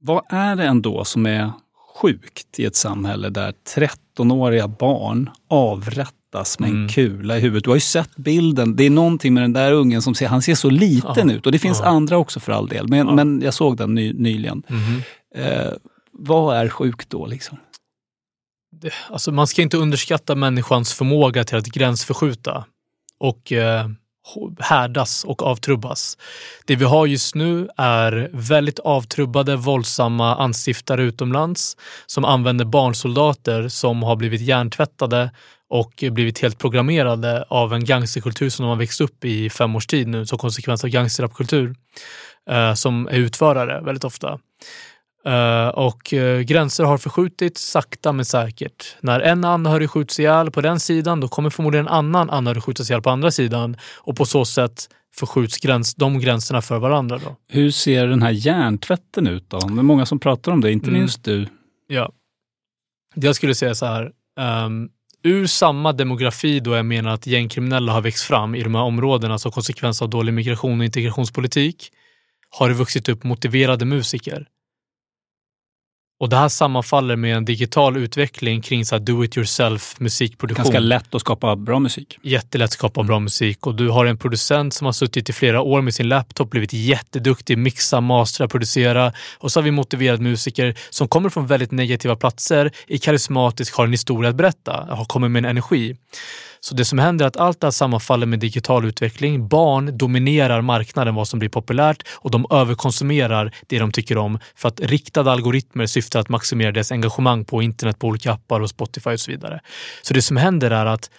[0.00, 1.50] vad är det ändå som är
[1.94, 6.88] sjukt i ett samhälle där 13-åriga barn avrättas kastas med en mm.
[6.88, 7.64] kula i huvudet.
[7.64, 8.76] Du har ju sett bilden.
[8.76, 11.34] Det är någonting med den där ungen som ser, han ser så liten ja.
[11.34, 11.46] ut.
[11.46, 11.86] Och det finns ja.
[11.86, 12.88] andra också för all del.
[12.88, 14.62] Men, men jag såg den ny, nyligen.
[14.68, 15.02] Mm.
[15.34, 15.72] Eh,
[16.12, 17.58] vad är sjukt då liksom?
[18.80, 22.64] Det, alltså man ska inte underskatta människans förmåga till att gränsförskjuta
[23.18, 23.88] och eh,
[24.60, 26.18] härdas och avtrubbas.
[26.66, 34.02] Det vi har just nu är väldigt avtrubbade, våldsamma anstiftare utomlands som använder barnsoldater som
[34.02, 35.30] har blivit hjärntvättade
[35.72, 39.86] och blivit helt programmerade av en gangsterkultur som de har växt upp i fem års
[39.86, 41.74] tid nu som konsekvens av gangsterrapkultur
[42.50, 44.38] eh, som är utförare väldigt ofta.
[45.26, 48.96] Uh, och uh, gränser har förskjutits sakta men säkert.
[49.00, 52.90] När en anhörig skjuts ihjäl på den sidan, då kommer förmodligen en annan anhörig skjutas
[52.90, 53.76] ihjäl på andra sidan.
[53.98, 57.18] Och på så sätt förskjuts gräns, de gränserna för varandra.
[57.24, 57.36] Då.
[57.48, 59.58] Hur ser den här hjärntvätten ut då?
[59.58, 61.00] Det är många som pratar om det, inte mm.
[61.00, 61.46] minst du.
[61.88, 62.12] Ja.
[63.14, 64.12] Jag skulle säga så här.
[64.64, 64.90] Um,
[65.22, 69.38] ur samma demografi då jag menar att gängkriminella har växt fram i de här områdena
[69.38, 71.92] som konsekvens av dålig migration och integrationspolitik
[72.50, 74.46] har det vuxit upp motiverade musiker
[76.22, 80.64] och det här sammanfaller med en digital utveckling kring så do it yourself musikproduktion.
[80.64, 82.18] Ganska lätt att skapa bra musik.
[82.22, 85.60] Jättelätt att skapa bra musik och du har en producent som har suttit i flera
[85.60, 90.78] år med sin laptop, blivit jätteduktig, mixa, mastra, producera och så har vi motiverade musiker
[90.90, 95.30] som kommer från väldigt negativa platser, är karismatisk, har en historia att berätta, har kommit
[95.30, 95.96] med en energi.
[96.64, 99.48] Så det som händer är att allt det här sammanfaller med digital utveckling.
[99.48, 104.68] Barn dominerar marknaden, vad som blir populärt och de överkonsumerar det de tycker om för
[104.68, 109.10] att riktade algoritmer syftar att maximera deras engagemang på internet, på olika appar och Spotify
[109.10, 109.60] och så vidare.
[110.02, 111.10] Så det som händer är att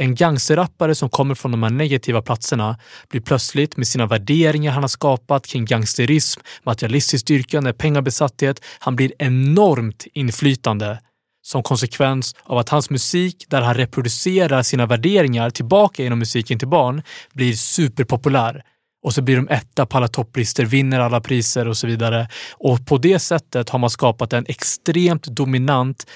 [0.00, 4.82] en gangsterrappare som kommer från de här negativa platserna blir plötsligt med sina värderingar han
[4.82, 10.98] har skapat kring gangsterism, materialistiskt dyrkande, pengabesatthet, han blir enormt inflytande
[11.48, 16.68] som konsekvens av att hans musik, där han reproducerar sina värderingar tillbaka genom musiken till
[16.68, 18.62] barn, blir superpopulär.
[19.02, 22.28] Och så blir de etta på alla topplistor, vinner alla priser och så vidare.
[22.52, 26.06] Och på det sättet har man skapat en extremt dominant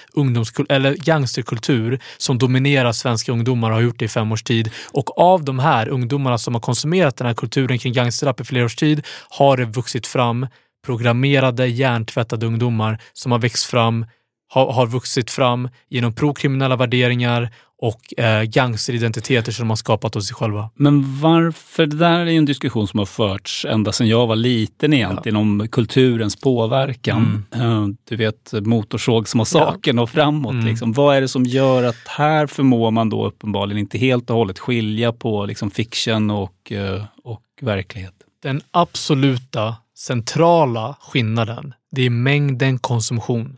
[0.68, 4.70] eller gangsterkultur som dominerar svenska ungdomar och har gjort det i fem års tid.
[4.92, 8.64] Och av de här ungdomarna som har konsumerat den här kulturen kring gangsterrap i flera
[8.64, 10.46] års tid har det vuxit fram
[10.86, 14.06] programmerade, hjärntvättade ungdomar som har växt fram,
[14.52, 20.26] har, har vuxit fram genom prokriminella värderingar och eh, gangsteridentiteter som de har skapat hos
[20.26, 20.70] sig själva.
[20.74, 24.36] Men varför, det där är ju en diskussion som har förts ända sedan jag var
[24.36, 27.44] liten egentligen, om kulturens påverkan.
[27.54, 30.52] Eh, Du vet Motorsågsmassakern och framåt.
[30.52, 30.66] Mm.
[30.66, 30.92] Liksom.
[30.92, 34.58] Vad är det som gör att här förmår man då uppenbarligen inte helt och hållet
[34.58, 38.14] skilja på liksom, fiction och, eh, och verklighet?
[38.42, 43.56] Den absoluta centrala skillnaden, det är mängden konsumtion.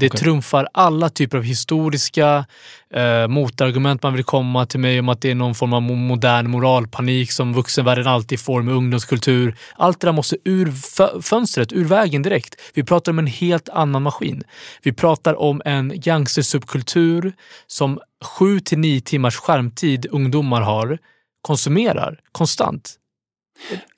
[0.00, 0.20] Det Okej.
[0.20, 2.46] trumfar alla typer av historiska
[2.94, 5.94] eh, motargument man vill komma till mig om att det är någon form av mo-
[5.94, 9.56] modern moralpanik som vuxenvärlden alltid får med ungdomskultur.
[9.76, 12.54] Allt det där måste ur fö- fönstret, ur vägen direkt.
[12.74, 14.42] Vi pratar om en helt annan maskin.
[14.82, 17.32] Vi pratar om en gangstersubkultur
[17.66, 20.98] som sju till nio timmars skärmtid ungdomar har,
[21.42, 22.94] konsumerar konstant.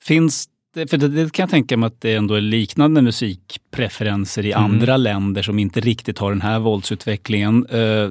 [0.01, 4.51] Finns för det, det kan jag tänka mig att det ändå är liknande musikpreferenser i
[4.51, 4.63] Mm.
[4.65, 7.65] andra länder som inte riktigt har den här våldsutvecklingen.
[7.69, 8.09] Eh,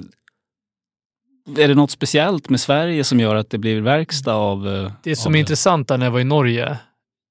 [1.58, 4.68] är det något speciellt med Sverige som gör att det blir verkstad av...
[4.68, 6.78] eh, Det som av är intressant där när jag var i Norge,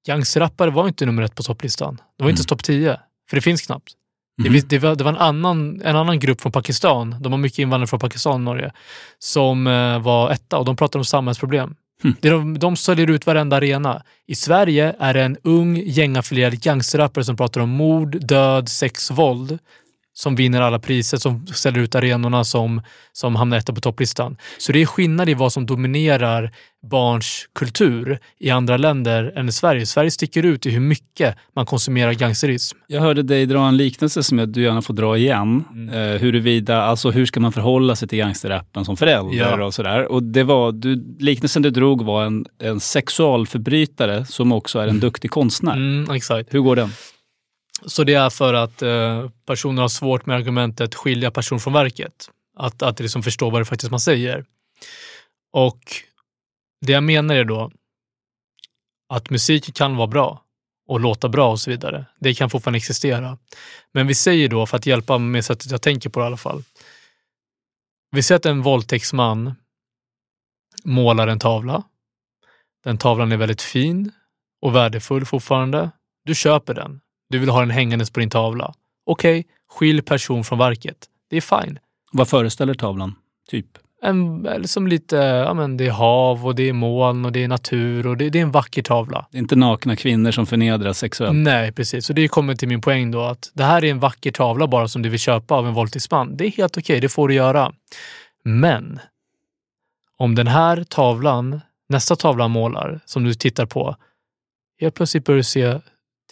[0.06, 1.98] gangsterrappare var inte nummer ett på topplistan.
[2.18, 3.92] Det var inte topp 10, för det finns knappt.
[4.36, 4.52] Det, Mhm.
[4.52, 7.58] vis- det, var, det var en annan, en annan grupp från Pakistan, de har mycket
[7.58, 8.72] invandrare från Pakistan och Norge,
[9.18, 11.74] som eh, var etta och de pratade om samhällsproblem.
[12.04, 12.16] Mm.
[12.20, 14.02] de, de säljer ut varenda arena.
[14.26, 19.58] I Sverige är det en ung gängaffilierad gangsterrappare som pratar om mord, död, sex, våld
[20.22, 22.82] som vinner alla priser, som ställer ut arenorna, som,
[23.12, 24.36] som hamnar etta på topplistan.
[24.58, 26.50] Så det är skillnad i vad som dominerar
[26.90, 29.86] barns kultur i andra länder än i Sverige.
[29.86, 32.78] Sverige sticker ut i hur mycket man konsumerar gangsterism.
[32.86, 35.64] Jag hörde dig dra en liknelse som du gärna får dra igen.
[35.72, 35.88] Mm.
[35.88, 39.64] Eh, huruvida, alltså hur ska man förhålla sig till gangsterrappen som förälder Ja.
[39.64, 40.12] och sådär.
[40.12, 45.00] Och det var, du, liknelsen du drog var en, en sexualförbrytare som också är en
[45.00, 45.76] duktig konstnär.
[45.76, 46.54] Mm, exakt.
[46.54, 46.90] Hur går den?
[47.86, 52.30] Så det är för att eh, personer har svårt med argumentet skilja person från verket.
[52.56, 54.44] Att, att liksom förstå vad det faktiskt man säger.
[55.52, 55.80] Och
[56.86, 57.70] det jag menar är då
[59.08, 60.42] att musik kan vara bra
[60.88, 62.06] och låta bra och så vidare.
[62.20, 63.38] Det kan fortfarande existera.
[63.92, 66.36] Men vi säger då, för att hjälpa med sättet jag tänker på det i alla
[66.36, 66.62] fall.
[68.10, 69.54] Vi säger att en våldtäktsman
[70.84, 71.82] målar en tavla.
[72.84, 74.12] Den tavlan är väldigt fin
[74.62, 75.90] och värdefull fortfarande.
[76.24, 77.00] Du köper den.
[77.32, 78.74] Du vill ha den hängandes på din tavla.
[79.06, 80.96] Okej, skilj person från verket.
[81.30, 81.78] Det är fine.
[82.12, 83.14] Vad föreställer tavlan?
[83.48, 83.66] Typ?
[84.02, 87.44] En, eller som lite, ja men det är hav och det är moln och det
[87.44, 89.26] är natur och det, det är en vacker tavla.
[89.30, 91.36] Det är inte nakna kvinnor som förnedras sexuellt.
[91.36, 92.08] Nej, precis.
[92.10, 94.88] Och det kommer till min poäng då att det här är en vacker tavla bara
[94.88, 96.36] som du vill köpa av en våldtäktsman.
[96.36, 97.72] Det är helt okej, det får du göra.
[98.44, 99.00] Men
[100.16, 103.96] om den här tavlan, nästa tavla målar, som du tittar på,
[104.80, 105.80] helt plötsligt börjar du se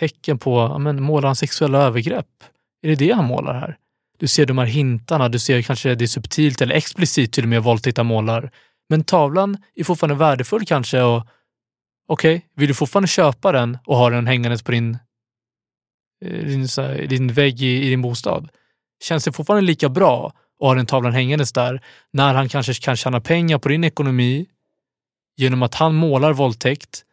[0.01, 2.45] tecken på, men målar han sexuella övergrepp?
[2.83, 3.77] Är det det han målar här?
[4.19, 7.49] Du ser de här hintarna, du ser kanske det är subtilt eller explicit till och
[7.49, 8.51] med våldtäkt han målar.
[8.89, 11.27] Men tavlan är fortfarande värdefull kanske och
[12.09, 14.99] okej, vill du fortfarande köpa den och ha den hängandes på din,
[16.25, 18.49] eh, din, så här, din vägg i, i din bostad?
[19.03, 20.27] Känns det fortfarande lika bra
[20.61, 21.81] att ha den tavlan hängandes där
[22.13, 24.47] när han kanske kan tjäna pengar på din ekonomi
[25.37, 27.05] genom att han målar våldtäkt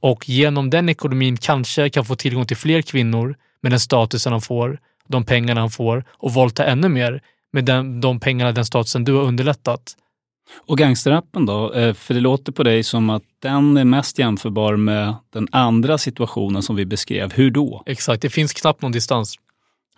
[0.00, 4.40] och genom den ekonomin kanske kan få tillgång till fler kvinnor med den statusen han
[4.40, 4.78] får,
[5.08, 9.12] de pengarna han får och våldta ännu mer med den, de pengarna, den statusen du
[9.12, 9.96] har underlättat.
[10.66, 11.72] Och gangsterrappen då?
[11.72, 15.98] Eh, För det låter på dig som att den är mest jämförbar med den andra
[15.98, 17.32] situationen som vi beskrev.
[17.32, 17.82] Hur då?
[17.86, 19.34] Exakt, det finns knappt någon distans.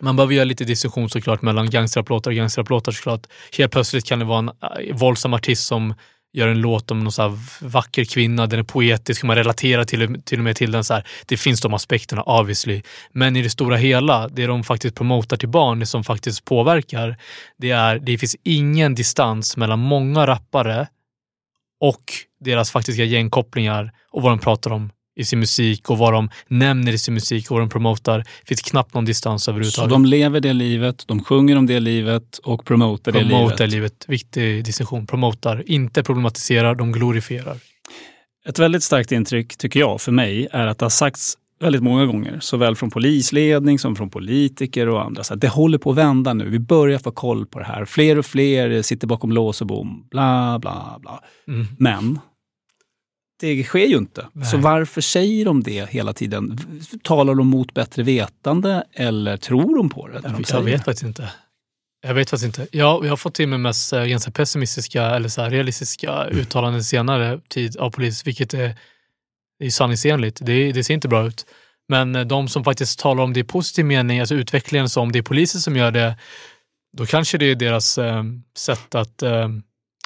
[0.01, 3.27] Man behöver göra lite distinktion såklart mellan gangsterraplåtar och gangsterraplåtar såklart.
[3.57, 5.93] Helt plötsligt kan det vara en äh, våldsam artist som
[6.33, 10.21] gör en låt om någon så här vacker kvinna, den är poetisk, man relaterar till,
[10.21, 10.83] till och med till den.
[10.83, 11.07] så här.
[11.25, 12.81] Det finns de aspekterna obviously.
[13.11, 17.17] Men i det stora hela, det de faktiskt promotar till barn, det som faktiskt påverkar,
[17.57, 20.87] det är det finns ingen distans mellan många rappare
[21.79, 22.03] och
[22.39, 26.91] deras faktiska gängkopplingar och vad de pratar om i sin musik och vad de nämner
[26.91, 28.17] i sin musik och vad de promotar.
[28.17, 29.89] Det finns knappt någon distans Så överhuvudtaget.
[29.89, 33.71] de lever det livet, de sjunger om det livet och promotar det Promotar livet.
[33.71, 34.05] livet.
[34.07, 35.07] Viktig distinktion.
[35.07, 37.57] Promotar, inte problematiserar, de glorifierar.
[38.45, 42.05] Ett väldigt starkt intryck, tycker jag, för mig, är att det har sagts väldigt många
[42.05, 45.23] gånger, såväl från polisledning som från politiker och andra.
[45.23, 46.49] Så att det håller på att vända nu.
[46.49, 47.85] Vi börjar få koll på det här.
[47.85, 50.07] Fler och fler sitter bakom lås och bom.
[50.11, 51.19] Bla, bla, bla.
[51.47, 51.67] Mm.
[51.77, 52.19] Men
[53.39, 54.27] det sker ju inte.
[54.33, 54.45] Nej.
[54.47, 56.59] Så varför säger de det hela tiden?
[57.03, 60.19] Talar de mot bättre vetande eller tror de på det?
[60.19, 61.29] de Jag, vet faktiskt inte.
[62.01, 62.77] Jag vet faktiskt inte.
[62.77, 67.39] Jag, jag har fått till mig mest eh, ganska pessimistiska eller så realistiska uttalanden senare
[67.47, 68.75] tid av polis, vilket är,
[69.59, 70.39] är sanningsenligt.
[70.41, 71.45] Det, det ser inte bra ut.
[71.87, 75.19] Men eh, de som faktiskt talar om det i positiv mening, alltså utvecklingen som det
[75.19, 76.17] är polisen som gör det,
[76.97, 78.23] då kanske det är deras eh,
[78.57, 79.49] sätt att eh,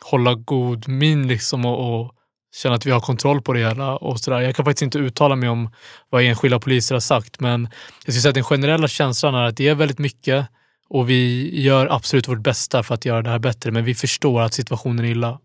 [0.05, 2.15] hålla god min liksom och, och
[2.55, 3.97] känna att vi har kontroll på det hela.
[3.97, 4.41] Och så där.
[4.41, 5.69] Jag kan faktiskt inte uttala mig om
[6.09, 9.57] vad enskilda poliser har sagt, men jag skulle säga att den generella känslan är att
[9.57, 10.47] det är väldigt mycket
[10.89, 14.41] och vi gör absolut vårt bästa för att göra det här bättre, men vi förstår
[14.41, 15.39] att situationen är illa.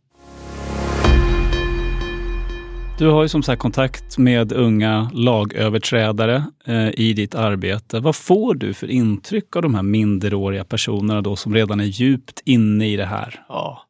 [2.98, 8.00] Du har ju som sagt kontakt med unga lagöverträdare eh, i ditt arbete.
[8.00, 12.42] Vad får du för intryck av de här minderåriga personerna då som redan är djupt
[12.44, 13.44] inne i det här?
[13.48, 13.82] Ja.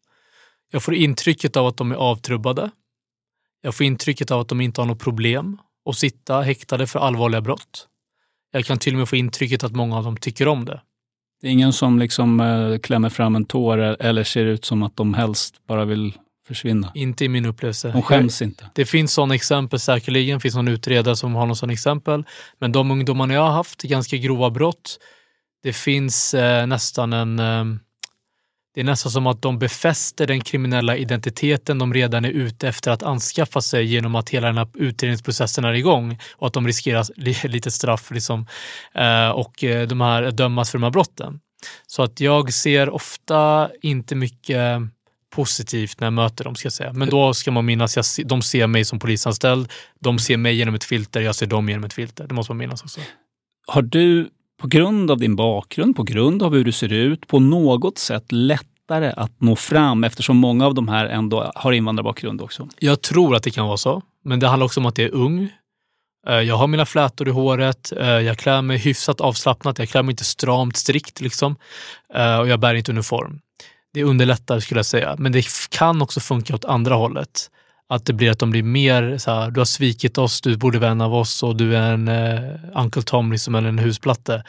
[0.71, 2.71] Jag får intrycket av att de är avtrubbade.
[3.61, 5.59] Jag får intrycket av att de inte har något problem
[5.91, 7.89] att sitta häktade för allvarliga brott.
[8.53, 10.81] Jag kan till och med få intrycket att många av dem tycker om det.
[11.41, 14.97] Det är ingen som liksom eh, klämmer fram en tår eller ser ut som att
[14.97, 16.13] de helst bara vill
[16.47, 16.93] försvinna.
[16.95, 17.91] Inte i min upplevelse.
[17.93, 18.71] De skäms inte.
[18.75, 20.39] Det finns sådana exempel säkerligen.
[20.39, 22.25] Det finns någon utredare som har någon sån exempel.
[22.59, 24.99] Men de ungdomarna jag har haft, ganska grova brott,
[25.63, 27.39] det finns eh, nästan en...
[27.39, 27.65] Eh,
[28.79, 32.91] det är nästan som att de befäster den kriminella identiteten de redan är ute efter
[32.91, 37.07] att anskaffa sig genom att hela den här utredningsprocessen är igång och att de riskerar
[37.49, 38.47] lite straff liksom,
[38.95, 41.41] eh, och eh, de här dömas för de här brotten.
[41.87, 44.83] Så att jag ser ofta inte mycket
[45.35, 46.93] positivt när jag möter dem, ska jag säga.
[46.93, 50.75] Men då ska man minnas, jag, de ser mig som polisanställd, de ser mig genom
[50.75, 52.27] ett filter, jag ser dem genom ett filter.
[52.27, 53.01] Det måste man minnas också.
[53.67, 54.29] Har du
[54.59, 58.33] på grund av din bakgrund, på grund av hur du ser ut, på något sätt
[58.33, 62.69] lättare att nå fram eftersom många av de här ändå har invandrarbakgrund också?
[62.79, 65.15] Jag tror att det kan vara så, men det handlar också om att jag är
[65.15, 65.49] ung.
[66.29, 70.03] Eh, jag har mina flätor i håret, eh, jag klär mig hyfsat avslappnat, jag klär
[70.03, 71.57] mig inte stramt, strikt liksom.
[72.15, 73.41] Eh, och jag bär inte uniform.
[73.95, 77.51] Det underlättar skulle jag säga, men det kan också funka åt andra hållet.
[77.91, 80.79] Att det blir att de blir mer så här, du har svikit oss, du borde
[80.79, 82.41] vara en av oss och du är en eh,
[82.75, 84.43] Uncle Tom liksom, eller en husplatte.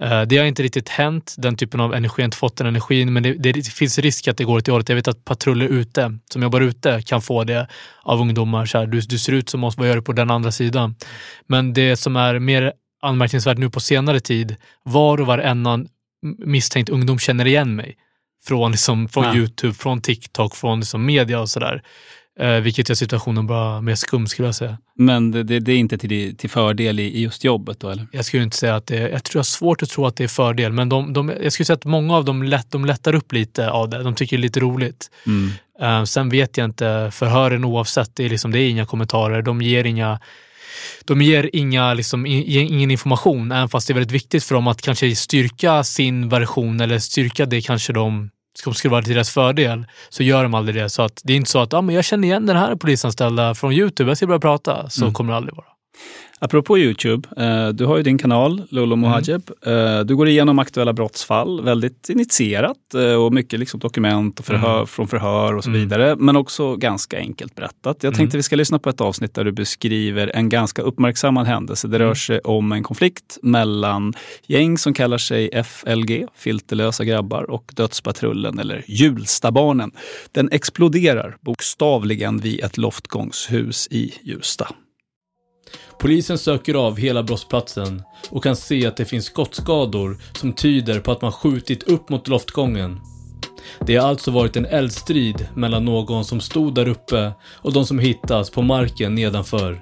[0.00, 2.66] Eh, det har inte riktigt hänt, den typen av energi, jag har inte fått den
[2.66, 4.88] energin, men det, det, det finns risk att det går åt det hållet.
[4.88, 7.68] Jag vet att patruller ute, som jobbar ute, kan få det
[8.02, 8.66] av ungdomar.
[8.66, 10.94] Så här, du, du ser ut som oss, vad gör du på den andra sidan?
[11.46, 12.72] Men det som är mer
[13.02, 15.88] anmärkningsvärt nu på senare tid, var och varannan
[16.38, 17.96] misstänkt ungdom känner igen mig.
[18.44, 19.36] Från, liksom, från Ja.
[19.36, 21.82] Youtube, från TikTok, från liksom media och sådär.
[22.40, 24.78] Eh, vilket gör situationen bara mer skum skulle jag säga.
[24.94, 28.06] Men det, det, det är inte till, till fördel i, i just jobbet då eller?
[28.12, 30.16] Jag skulle inte säga att det är, jag tror jag har svårt att tro att
[30.16, 32.84] det är fördel, men de, de, jag skulle säga att många av dem lätt, de
[32.84, 34.02] lättar upp lite av det.
[34.02, 35.10] De tycker det är lite roligt.
[35.26, 35.50] Mm.
[35.80, 39.42] Eh, sen vet jag inte, förhören oavsett, det är, liksom, det är inga kommentarer.
[39.42, 40.20] De ger inga,
[41.04, 44.82] de ger inga, liksom, ingen information, även fast det är väldigt viktigt för dem att
[44.82, 48.30] kanske styrka sin version eller styrka det kanske de
[48.64, 50.90] som skulle vara till deras fördel, så gör de aldrig det.
[50.90, 53.54] Så att det är inte så att ah, men jag känner igen den här polisanställda
[53.54, 54.90] från Youtube, jag ska börja prata.
[54.90, 55.14] Så Mm.
[55.14, 55.66] kommer det aldrig vara.
[56.40, 59.50] Apropå Youtube, eh, du har ju din kanal Lolo Mohajeb.
[59.66, 64.74] Eh, du går igenom aktuella brottsfall, väldigt initierat eh, och mycket liksom dokument och förhör,
[64.76, 64.86] Mm.
[64.86, 65.80] från förhör och så Mm.
[65.80, 66.16] vidare.
[66.16, 68.02] Men också ganska enkelt berättat.
[68.02, 68.38] Jag tänkte Mm.
[68.38, 71.88] vi ska lyssna på ett avsnitt där du beskriver en ganska uppmärksammad händelse.
[71.88, 72.16] Det rör Mm.
[72.16, 74.14] sig om en konflikt mellan
[74.46, 79.92] gäng som kallar sig FLG, Filterlösa grabbar, och Dödspatrullen eller Hjulstabarnen.
[80.32, 84.68] Den exploderar bokstavligen vid ett loftgångshus i Hjulsta.
[85.98, 91.12] Polisen söker av hela brottsplatsen och kan se att det finns skottskador som tyder på
[91.12, 93.00] att man skjutit upp mot loftgången.
[93.80, 97.98] Det har alltså varit en eldstrid mellan någon som stod där uppe och de som
[97.98, 99.80] hittas på marken nedanför.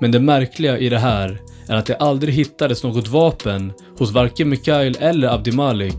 [0.00, 4.48] Men det märkliga i det här är att det aldrig hittades något vapen hos varken
[4.48, 5.98] Mikael eller Abdimalik.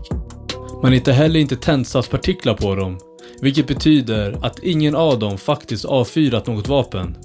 [0.82, 2.98] Man hittar heller inte tändsatspartiklar på dem,
[3.40, 7.16] vilket betyder att ingen av dem faktiskt avfyrat något vapen.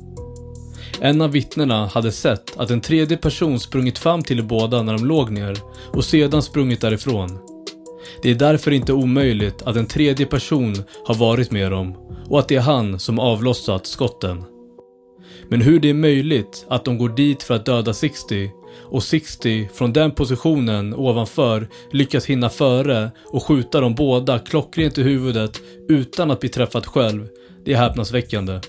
[1.04, 4.94] En av vittnena hade sett att en tredje person sprungit fram till de båda när
[4.94, 5.58] de låg ner
[5.94, 7.40] och sedan sprungit därifrån.
[8.22, 10.76] Det är därför inte omöjligt att en tredje person
[11.06, 11.98] har varit med dem
[12.30, 14.44] och att det är han som avlossat skotten.
[15.50, 18.52] Men hur det är möjligt att de går dit för att döda 60
[18.92, 25.04] och 60 från den positionen ovanför lyckas hinna före och skjuta dem båda klockrent i
[25.04, 27.28] huvudet utan att bli träffad själv,
[27.66, 28.60] det är häpnadsväckande.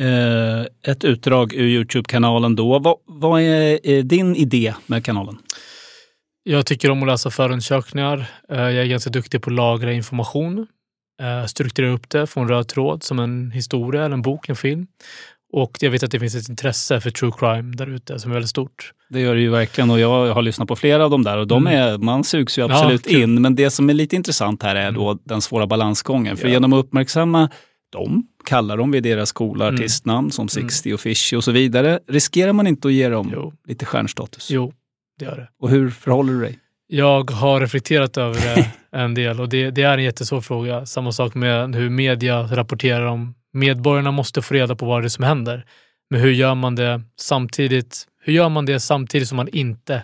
[0.00, 2.78] Eh, ett utdrag ur Youtube-kanalen då.
[2.78, 5.38] Vad, vad är eh, din idé med kanalen?
[6.42, 8.26] Jag tycker om att läsa förundersökningar.
[8.48, 10.66] Eh, Jag är ganska duktig på att lagra information.
[11.46, 14.86] strukturera upp det, få en röd tråd som en historia, eller en bok, en film.
[15.52, 18.34] Och jag vet att det finns ett intresse för true crime där ute som är
[18.34, 18.92] väldigt stort.
[19.10, 21.46] Det gör det ju verkligen och jag har lyssnat på flera av dem där och
[21.46, 21.78] de Mm.
[21.82, 23.42] är, man sugs ju absolut Ja, in.
[23.42, 26.36] Men det som är lite intressant här är då den svåra balansgången.
[26.36, 27.48] För genom att uppmärksamma
[27.92, 29.74] dem, kallar dem vid deras coola Mm.
[29.74, 33.84] artistnamn som Sixty och Fishy och så vidare, riskerar man inte att ge dem lite
[33.86, 34.50] stjärnstatus?
[34.50, 34.72] Jo,
[35.18, 35.48] det gör det.
[35.60, 36.58] Och hur förhåller du dig?
[36.86, 40.86] Jag har reflekterat över det en del och det, det är en jättesvår fråga.
[40.86, 43.34] Samma sak med hur media rapporterar om.
[43.52, 45.64] Medborgarna måste få reda på vad det är som händer.
[46.10, 48.06] Men hur gör man det samtidigt?
[48.22, 50.02] Hur gör man det samtidigt som man inte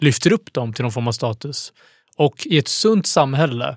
[0.00, 1.72] lyfter upp dem till någon form av status?
[2.16, 3.76] Och i ett sunt samhälle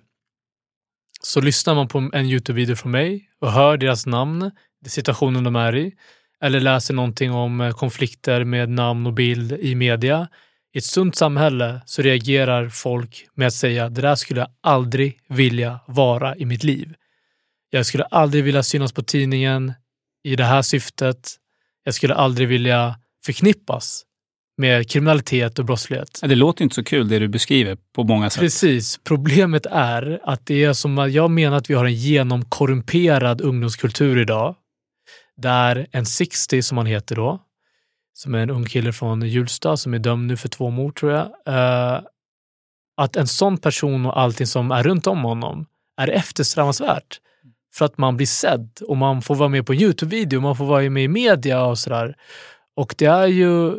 [1.21, 4.51] så lyssnar man på en Youtube-video från mig och hör deras namn,
[4.87, 5.93] situationen de är i,
[6.41, 10.27] eller läser någonting om eh, konflikter med namn och bild i media.
[10.73, 15.19] I ett sunt samhälle så reagerar folk med att säga det där skulle jag aldrig
[15.29, 16.93] vilja vara i mitt liv.
[17.69, 19.73] Jag skulle aldrig vilja synas på tidningen
[20.23, 21.35] i det här syftet.
[21.83, 24.03] Jag skulle aldrig vilja förknippas
[24.57, 26.19] med kriminalitet och brottslighet.
[26.21, 28.39] Det låter inte så kul det du beskriver på många sätt.
[28.41, 28.99] Precis.
[29.03, 34.17] Problemet är att det är som att jag menar att vi har en genomkorrumperad ungdomskultur
[34.17, 34.55] idag.
[35.37, 37.41] Där en 60 som han heter då,
[38.13, 41.11] som är en ung kille från Hjulsta som är dömd nu för två mord tror
[41.11, 41.25] jag.
[41.45, 42.01] eh,
[42.97, 45.65] att en sån person och allting som är runt om honom
[45.97, 47.19] är eftersträvansvärt.
[47.75, 50.65] För att man blir sedd och man får vara med på en Youtube-video, man får
[50.65, 52.15] vara med i media och sådär.
[52.75, 53.73] Och det är ju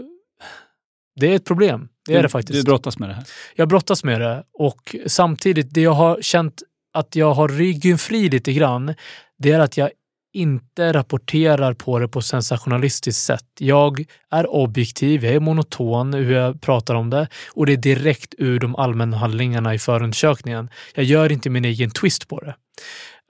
[1.17, 1.89] det är ett problem.
[2.07, 2.59] Det är Du- det faktiskt.
[2.59, 3.25] Du brottas med det här.
[3.55, 6.62] Jag brottas med det och samtidigt, det jag har känt
[6.95, 8.95] att jag har ryggen fri lite grann,
[9.39, 9.91] det är att jag
[10.35, 13.45] inte rapporterar på det på sensationalistiskt sätt.
[13.59, 18.35] Jag är objektiv, jag är monoton hur jag pratar om det och det är direkt
[18.39, 20.71] ur de allmänna handlingarna i förundersökningen.
[20.95, 22.55] Jag gör inte min egen twist på det.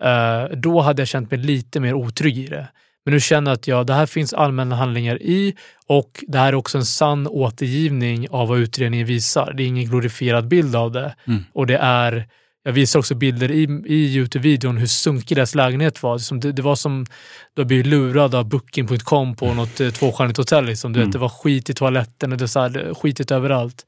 [0.02, 2.68] Eh, då hade jag känt mig lite mer otrygg i det.
[3.06, 5.54] Men nu känner jag att ja, det här finns allmänna handlingar i
[5.86, 9.52] och det här är också en sann återgivning av vad utredningen visar.
[9.56, 11.14] Det är ingen glorifierad bild av det.
[11.26, 11.44] Mm.
[11.52, 12.28] Och det är,
[12.64, 16.18] jag visar också bilder i, i Youtube-videon hur sunkig deras lägenhet var.
[16.18, 17.06] Som det, det var som
[17.54, 20.64] du har blivit lurad av Booking.com på något eh, tvåstjärnigt hotell.
[20.64, 20.92] Liksom.
[20.92, 21.12] Du vet, Mm.
[21.12, 23.86] det var skit i toaletten och det var så här, skitigt överallt.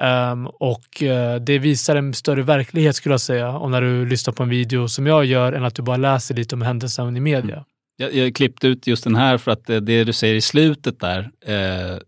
[0.00, 4.34] Ehm, och eh, det visar en större verklighet skulle jag säga, om när du lyssnar
[4.34, 7.20] på en video som jag gör, än att du bara läser lite om händelsen i
[7.20, 7.64] media.
[8.00, 11.00] Jag, jag klippte ut just den här för att det, det du säger i slutet
[11.00, 11.98] där eh,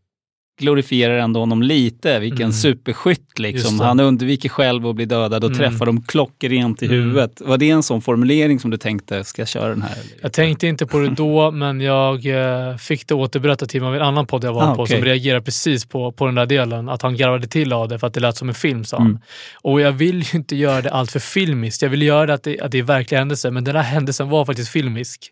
[0.60, 2.18] glorifierar ändå honom lite.
[2.18, 2.52] Vilken Mm.
[2.52, 3.80] superskytt liksom.
[3.80, 5.58] Han undviker själv att bli dödad och Mm.
[5.58, 6.98] träffar dem klockrent i Mm.
[6.98, 7.40] huvudet.
[7.44, 9.96] Var det en sån formulering som du tänkte, ska jag köra den här?
[10.22, 13.94] Jag tänkte inte på det då, men jag eh, fick det återberättat till mig av
[13.96, 14.96] en annan podd jag var Ah, på okej.
[14.96, 16.88] som reagerade precis på, på den där delen.
[16.88, 19.06] Att han garvade till av det för att det lät som en film, sa han.
[19.06, 19.20] Mm.
[19.62, 21.82] Och jag vill ju inte göra det allt för filmiskt.
[21.82, 24.28] Jag vill göra det att det, att det är verkliga händelser, men den här händelsen
[24.28, 25.30] var faktiskt filmisk.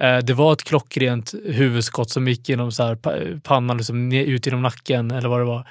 [0.00, 0.14] Mm.
[0.18, 4.46] Eh, Det var ett klockrent huvudskott som gick genom så här, pa- pannan, liksom, ut
[4.46, 5.68] genom nacken eller vad det var.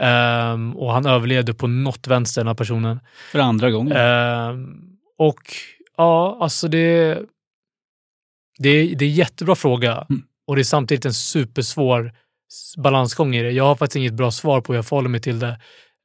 [0.00, 3.00] Ehm, och han överlevde på något vänster, den här personen.
[3.32, 3.96] För andra gången.
[3.96, 4.76] Ehm,
[5.18, 5.40] och
[5.96, 7.18] ja, alltså det,
[8.58, 10.06] det, är- det är en jättebra fråga
[10.46, 12.12] och det är samtidigt en supersvår
[12.76, 13.50] balansgång i det.
[13.50, 15.60] Jag har faktiskt inget bra svar på hur jag förhåller mig till det.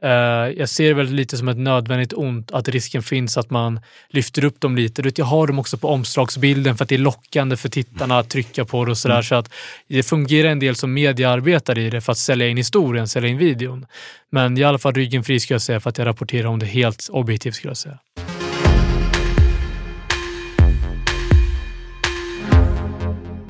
[0.05, 0.11] Eh,
[0.57, 3.79] jag ser det väl lite som ett nödvändigt ont, att risken finns att man
[4.09, 5.11] lyfter upp dem lite.
[5.15, 8.65] Jag har dem också på omslagsbilden för att det är lockande för tittarna att trycka
[8.65, 9.15] på det och sådär.
[9.15, 9.23] Mm.
[9.23, 9.51] Så att
[9.87, 13.37] det fungerar en del som mediearbetare i det för att sälja in historien, sälja in
[13.37, 13.85] videon.
[14.31, 16.65] Men i alla fall ryggen fri skulle jag säga för att jag rapporterar om det
[16.65, 17.99] helt objektivt skulle jag säga.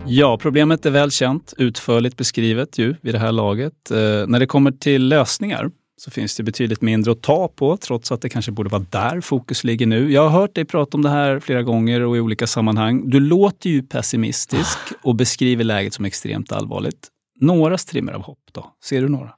[0.07, 3.91] Ja, problemet är väl känt, utförligt beskrivet ju vid det här laget.
[3.91, 3.97] Eh,
[4.27, 8.21] när det kommer till lösningar så finns det betydligt mindre att ta på, trots att
[8.21, 10.11] det kanske borde vara där fokus ligger nu.
[10.11, 13.09] Jag har hört dig prata om det här flera gånger och i olika sammanhang.
[13.09, 17.07] Du låter ju pessimistisk och beskriver läget som extremt allvarligt.
[17.39, 18.71] Några strimmer av hopp då?
[18.83, 19.29] Ser du några?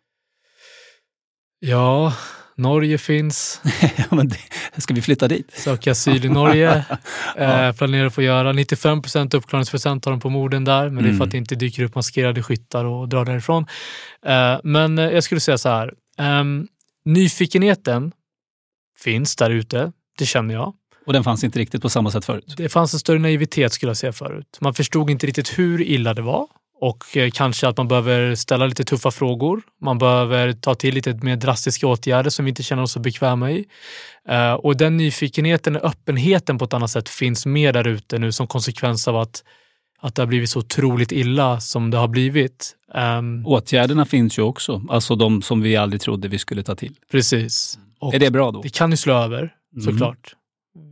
[1.59, 2.13] Ja,
[2.55, 3.61] Norge finns.
[4.75, 5.51] det, ska vi flytta dit?
[5.53, 6.85] Söka asyl i Norge.
[7.37, 7.67] Ja.
[7.67, 8.51] eh, planerar att få göra.
[8.51, 11.17] 95 procent uppklaringsprocent har de på morden där, men det är Mm.
[11.17, 13.65] för att det inte dyker upp maskerade skyttar och drar därifrån.
[14.25, 15.93] Eh, men jag skulle säga så här.
[16.17, 16.67] Ehm,
[17.05, 18.11] nyfikenheten
[18.97, 20.73] finns där ute, det känner jag.
[21.05, 22.53] Och den fanns inte riktigt på samma sätt förut?
[22.57, 24.57] Det fanns en större naivitet skulle jag säga förut.
[24.61, 26.47] Man förstod inte riktigt hur illa det var
[26.79, 29.61] och eh, kanske att man behöver ställa lite tuffa frågor.
[29.81, 33.51] Man behöver ta till lite mer drastiska åtgärder som vi inte känner oss så bekväma
[33.51, 33.65] i.
[34.29, 38.31] Eh, och den nyfikenheten och öppenheten på ett annat sätt finns mer där ute nu
[38.31, 39.43] som konsekvens av att,
[40.01, 42.75] att det har blivit så otroligt illa som det har blivit.
[42.93, 46.95] Ehm, Åtgärderna finns ju också, alltså de som vi aldrig trodde vi skulle ta till.
[47.11, 47.79] Precis.
[47.99, 48.61] Och är det bra då?
[48.61, 49.83] Det kan ju slå över, Mm.
[49.85, 50.35] såklart.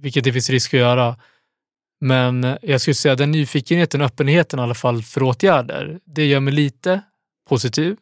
[0.02, 1.16] vilket det finns risk att göra.
[2.02, 6.40] Men jag skulle säga den nyfikenheten och öppenheten i alla fall för åtgärder, det gör
[6.40, 7.02] mig lite
[7.50, 7.98] positiv.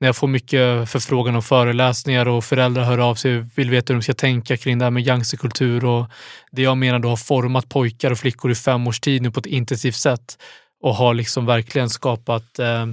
[0.00, 3.92] När jag får mycket förfrågan om föreläsningar och föräldrar hör av sig och vill veta
[3.92, 6.06] hur de ska tänka kring det här med gangsterkultur och
[6.50, 9.40] det jag menar då har format pojkar och flickor i fem års tid nu på
[9.40, 10.38] ett intensivt sätt
[10.82, 12.86] och har liksom verkligen skapat eh,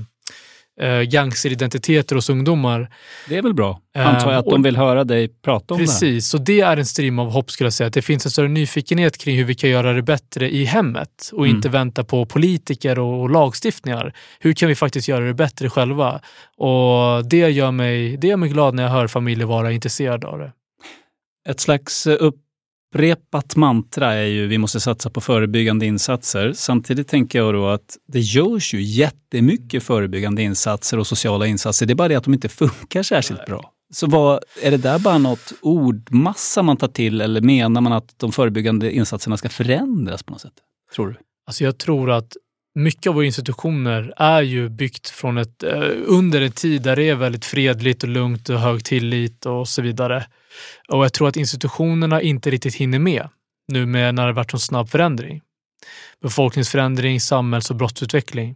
[0.82, 2.90] eh, gangsteridentiteter hos ungdomar.
[3.30, 6.08] Det är väl bra, antar jag, att de vill höra dig prata om Precis, det
[6.08, 6.20] här.
[6.20, 7.88] så det är en stream av hopp skulle jag säga.
[7.88, 11.30] Att det finns en större nyfikenhet kring hur vi kan göra det bättre i hemmet
[11.34, 11.56] och Mm.
[11.56, 14.14] inte vänta på politiker och, och lagstiftningar.
[14.40, 16.22] Hur kan vi faktiskt göra det bättre själva?
[16.58, 20.40] Och det gör mig, det gör mig glad när jag hör familjer vara intresserade av
[20.40, 20.52] det.
[21.50, 22.32] Ett slags eh,
[22.94, 26.54] upprepat mantra är ju vi måste satsa på förebyggande insatser.
[26.54, 31.86] Samtidigt tänker jag då att det görs ju jättemycket förebyggande insatser och sociala insatser.
[31.86, 33.72] Det är bara det att de inte funkar särskilt bra.
[33.94, 38.20] Så vad, är det där bara något ordmassa man tar till eller menar man att
[38.20, 40.54] de förebyggande insatserna ska förändras på något sätt?
[40.96, 41.16] Tror du?
[41.48, 42.38] Alltså jag tror att
[42.76, 47.10] mycket av våra institutioner är ju byggt från ett, eh, under en tid där det
[47.10, 50.26] är väldigt fredligt och lugnt och hög tillit och så vidare.
[50.90, 53.30] Och jag tror att institutionerna inte riktigt hinner med
[53.68, 55.42] nu med när det varit en snabb förändring.
[56.22, 58.56] Befolkningsförändring, samhälls och brottsutveckling.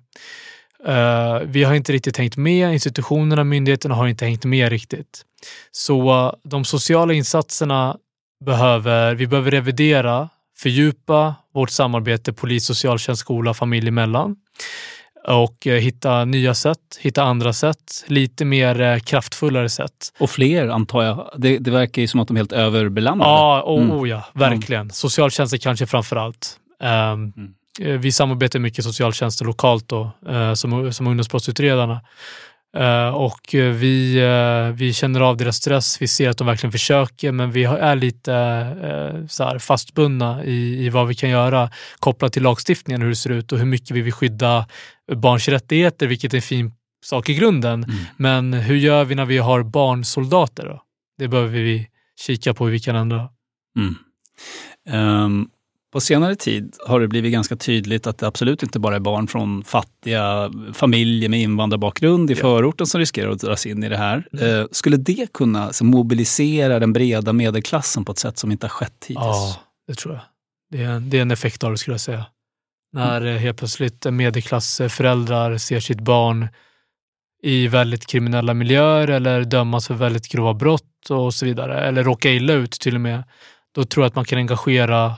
[0.85, 5.25] Eh, vi har inte riktigt hängt med, institutionerna, myndigheterna har inte hängt med riktigt.
[5.71, 7.97] Så eh, de sociala insatserna
[8.45, 10.29] behöver, vi behöver revidera,
[10.59, 14.35] fördjupa vårt samarbete polis, socialtjänst, skola, familj emellan
[15.27, 20.13] och eh, hitta nya sätt, hitta andra sätt, lite mer eh, kraftfullare sätt.
[20.19, 21.29] Och fler antar jag.
[21.37, 23.31] Det, det verkar ju som att de är helt överbelamrade.
[23.31, 24.05] Ja, oh, Mm.
[24.07, 24.89] ja, verkligen.
[24.89, 26.57] Socialtjänsten kanske framför allt.
[26.83, 27.33] Ehm,
[27.81, 32.01] eh, Vi samarbetar mycket socialtjänsten lokalt då, eh, som, som ungdomsbrottsutredarna.
[32.77, 37.31] Eh, och vi, eh, vi känner av deras stress, vi ser att de verkligen försöker
[37.31, 38.33] men vi är lite
[38.83, 43.15] eh, så här fastbundna i, i vad vi kan göra kopplat till lagstiftningen, hur det
[43.15, 44.65] ser ut och hur mycket vi vill skydda
[45.15, 46.73] barns rättigheter, vilket är en fin
[47.05, 47.85] sak i grunden.
[48.17, 50.65] Men hur gör vi när vi har barnsoldater?
[50.65, 50.81] Då?
[51.17, 51.87] Det behöver vi
[52.19, 53.29] kika på hur vi kan ändra.
[53.77, 53.95] Mm.
[54.89, 55.49] Ehm,
[55.93, 59.27] på senare tid har det blivit ganska tydligt att det absolut inte bara är barn
[59.27, 64.27] från fattiga familjer med invandrarbakgrund i förorten som riskerar att dras in i det här.
[64.33, 64.59] Mm.
[64.59, 68.95] Eh, skulle det kunna mobilisera den breda medelklassen på ett sätt som inte har skett
[69.01, 69.17] hittills?
[69.17, 69.55] Ja,
[69.87, 70.23] det tror jag.
[70.71, 72.25] Det är, en, det är en effekt av det skulle jag säga.
[72.93, 76.47] När eh, helt plötsligt medelklassföräldrar ser sitt barn
[77.43, 82.31] i väldigt kriminella miljöer eller dömas för väldigt grova brott och så vidare, eller råka
[82.31, 83.23] illa ut till och med,
[83.75, 85.15] då tror jag att man kan engagera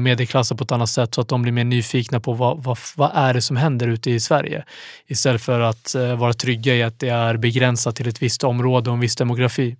[0.00, 3.10] medelklassen på ett annat sätt så att de blir mer nyfikna på vad, vad, vad
[3.14, 4.64] är det som händer ute i Sverige?
[5.06, 8.90] Istället för att eh, vara trygga i att det är begränsat till ett visst område
[8.90, 9.76] och en viss demografi.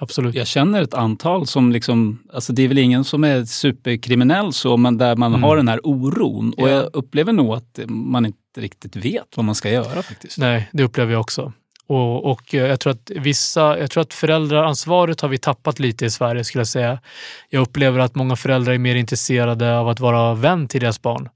[0.00, 0.34] Absolut.
[0.34, 4.76] Jag känner ett antal som liksom, alltså det är väl ingen som är superkriminell så,
[4.76, 5.42] men där man Mm.
[5.42, 6.52] har den här oron.
[6.56, 6.72] Och Ja.
[6.72, 10.38] jag upplever nog att man inte riktigt vet vad man ska göra faktiskt.
[10.38, 11.52] Nej, det upplever jag också.
[11.88, 16.10] Och, och jag tror att vissa, jag tror att föräldraransvaret har vi tappat lite i
[16.10, 16.98] Sverige skulle jag säga.
[17.48, 21.28] Jag upplever att många föräldrar är mer intresserade av att vara vän till deras barn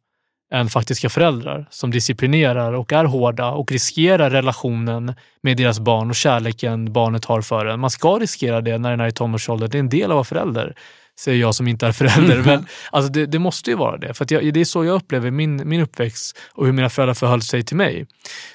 [0.52, 6.16] än faktiska föräldrar som disciplinerar och är hårda och riskerar relationen med deras barn och
[6.16, 7.80] kärleken barnet har för en.
[7.80, 9.70] Man ska riskera det när den är i tonårsåldern.
[9.70, 10.74] Det är en del av att vara förälder,
[11.20, 12.36] säger jag som inte är förälder.
[12.46, 14.14] Men alltså det, det måste ju vara det.
[14.14, 17.42] För jag, det är så jag upplever min, min uppväxt och hur mina föräldrar förhöll
[17.42, 18.06] sig till mig.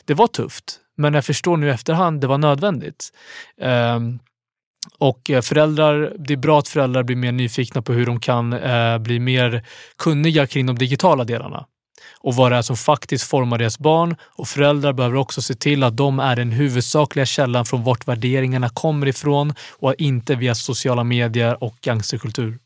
[0.05, 3.09] Det var tufft, men jag förstår nu i efterhand det var nödvändigt.
[3.61, 4.19] Ehm,
[4.97, 8.53] och eh, föräldrar, det är bra att föräldrar blir mer nyfikna på hur de kan
[8.53, 9.63] eh, bli mer
[9.97, 11.65] kunniga kring de digitala delarna
[12.19, 14.15] och vad det är som faktiskt formar deras barn.
[14.21, 18.69] Och föräldrar behöver också se till att de är den huvudsakliga källan från vart värderingarna
[18.69, 22.57] kommer ifrån och inte via sociala medier och gangsterkultur.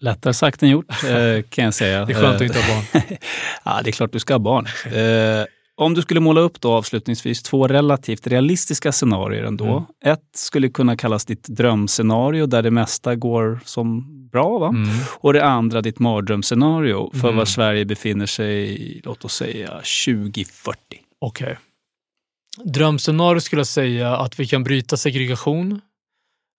[0.00, 2.04] Lättare sagt än gjort eh, kan jag säga.
[2.06, 3.02] Det är skönt att inte ha barn.
[3.64, 4.66] ja, det är klart du ska ha barn.
[5.78, 9.64] Om du skulle måla upp då avslutningsvis två relativt realistiska scenarier ändå.
[10.04, 10.14] Mm.
[10.14, 14.58] Ett skulle kunna kallas ditt drömscenario där det mesta går som bra.
[14.58, 14.68] Va?
[14.68, 14.88] Mm.
[15.08, 17.36] Och det andra ditt mardrömsscenario för Mm.
[17.36, 20.78] var Sverige befinner sig, låt oss säga 2040.
[21.20, 21.58] Okej.
[22.64, 25.80] Drömscenario skulle jag säga att vi kan bryta segregation.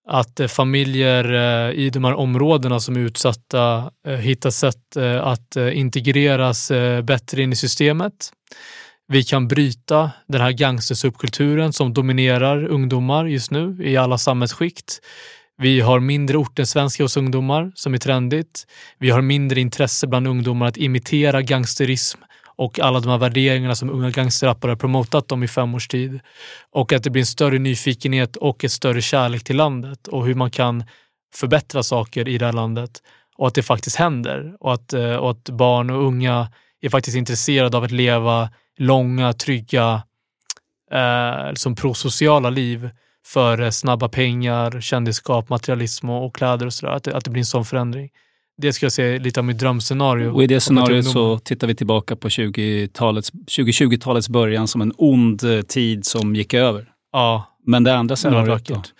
[0.09, 5.55] Att eh, familjer eh, i de här områdena som är utsatta eh, hittar sätt att
[5.55, 6.71] integreras
[7.03, 8.31] bättre in i systemet.
[9.09, 14.99] Vi kan bryta den här gangstersubkulturen som dominerar ungdomar just nu i alla samhällsskikt.
[15.57, 18.67] Vi har mindre ortensvenska hos ungdomar som är trendigt.
[18.99, 22.19] Vi har mindre intresse bland ungdomar att imitera gangsterism
[22.55, 26.19] och alla de här värderingarna som unga gangsterrappare har promotat dem i fem års tid.
[26.71, 30.35] Och att det blir en större nyfikenhet och ett större kärlek till landet och hur
[30.35, 30.83] man kan
[31.35, 33.01] förbättra saker i det här landet.
[33.37, 36.51] och att det faktiskt händer och att, eh, och att barn och unga
[36.81, 40.03] är faktiskt intresserade av att leva långa, trygga,
[40.91, 42.89] eh, liksom prosociala liv
[43.25, 46.93] för snabba pengar, kändisskap, materialism och, och kläder och sådär.
[46.93, 48.09] Att, det- att det blir en sån förändring.
[48.61, 50.29] Det ska jag säga lite av mitt drömscenario.
[50.29, 55.43] Och i det scenariot så tittar vi tillbaka på 20-talets 2020-talets början som en ond
[55.43, 56.85] eh, tid som gick över.
[57.13, 57.53] Ja.
[57.65, 58.93] Men det andra scenariot vackert.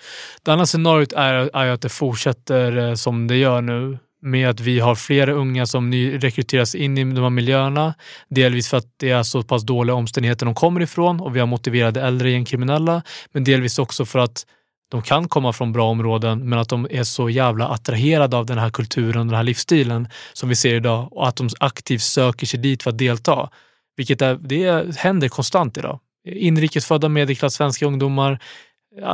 [0.43, 4.59] Det andra scenariot är, är att det fortsätter eh, som det gör nu med att
[4.59, 7.93] vi har flera unga som rekryteras in i de här miljöerna.
[8.29, 11.47] Delvis för att det är så pass dåliga omständigheter de kommer ifrån och vi har
[11.47, 13.01] motiverade äldre gängkriminella.
[13.31, 14.45] Men delvis också för att
[14.89, 18.57] de kan komma från bra områden men att de är så jävla attraherade av den
[18.57, 22.45] här kulturen, och den här livsstilen som vi ser idag och att de aktivt söker
[22.45, 23.49] sig dit för att delta.
[23.95, 25.99] Vilket är, det händer konstant idag.
[26.25, 28.39] Inrikesfödda medelklass svenska ungdomar,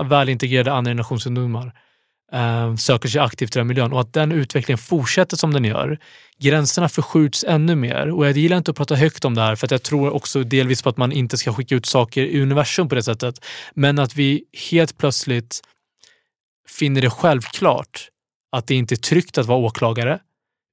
[0.10, 1.74] välintegrerade andra generations ungdomar
[2.34, 5.98] eh, söker sig aktivt till den miljön och att den utvecklingen fortsätter som den gör.
[6.40, 9.68] Gränserna förskjuts ännu mer och jag gillar inte att prata högt om det här för
[9.68, 12.90] att jag tror också delvis på att man inte ska skicka ut saker i universum
[12.90, 13.46] på det sättet.
[13.74, 15.62] Men att vi helt plötsligt
[16.70, 18.10] finner det självklart
[18.52, 20.20] att det inte är tryggt att vara åklagare,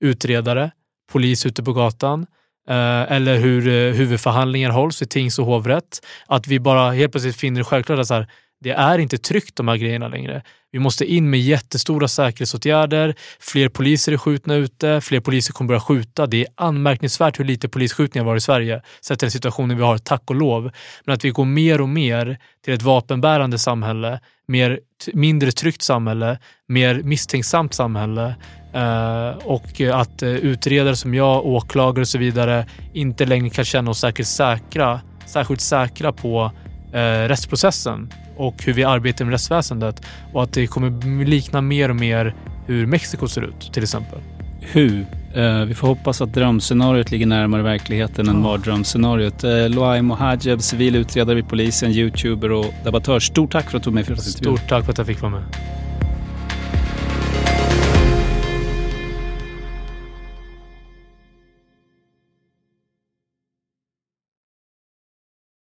[0.04, 0.70] utredare,
[1.12, 2.26] polis ute på gatan
[2.68, 6.06] eh, eller hur eh, huvudförhandlingar hålls i tings och hovrätt.
[6.26, 8.26] Att vi bara helt plötsligt finner det självklart att så här,
[8.60, 10.42] det är inte tryggt de här grejerna längre.
[10.72, 13.14] Vi måste in med jättestora säkerhetsåtgärder.
[13.40, 15.00] Fler poliser är skjutna ute.
[15.00, 16.26] Fler poliser kommer börja skjuta.
[16.26, 19.98] Det är anmärkningsvärt hur lite polisskjutningar var i Sverige sett till den situationen vi har,
[19.98, 20.70] tack och lov.
[21.04, 24.80] Men att vi går mer och mer till ett vapenbärande samhälle, mer,
[25.14, 26.38] mindre tryggt samhälle,
[26.68, 28.34] mer misstänksamt samhälle
[28.74, 33.90] eh, och att eh, utredare som jag, åklagare och så vidare inte längre kan känna
[33.90, 36.52] oss säkert säkra, särskilt säkra på
[36.92, 41.96] eh, rättsprocessen och hur vi arbetar med rättsväsendet och att det kommer likna mer och
[41.96, 42.34] mer
[42.66, 44.18] hur Mexiko ser ut till exempel.
[44.60, 45.06] Hur?
[45.34, 49.44] Eh, vi får hoppas att drömscenariot ligger närmare verkligheten än mardrömsscenariot.
[49.44, 53.20] Eh, Loai Mohajeb, civil utredare vid polisen, youtuber och debattör.
[53.20, 54.56] Stort tack för att du tog med för intervjun.
[54.56, 55.42] Stort tack för att jag fick vara med.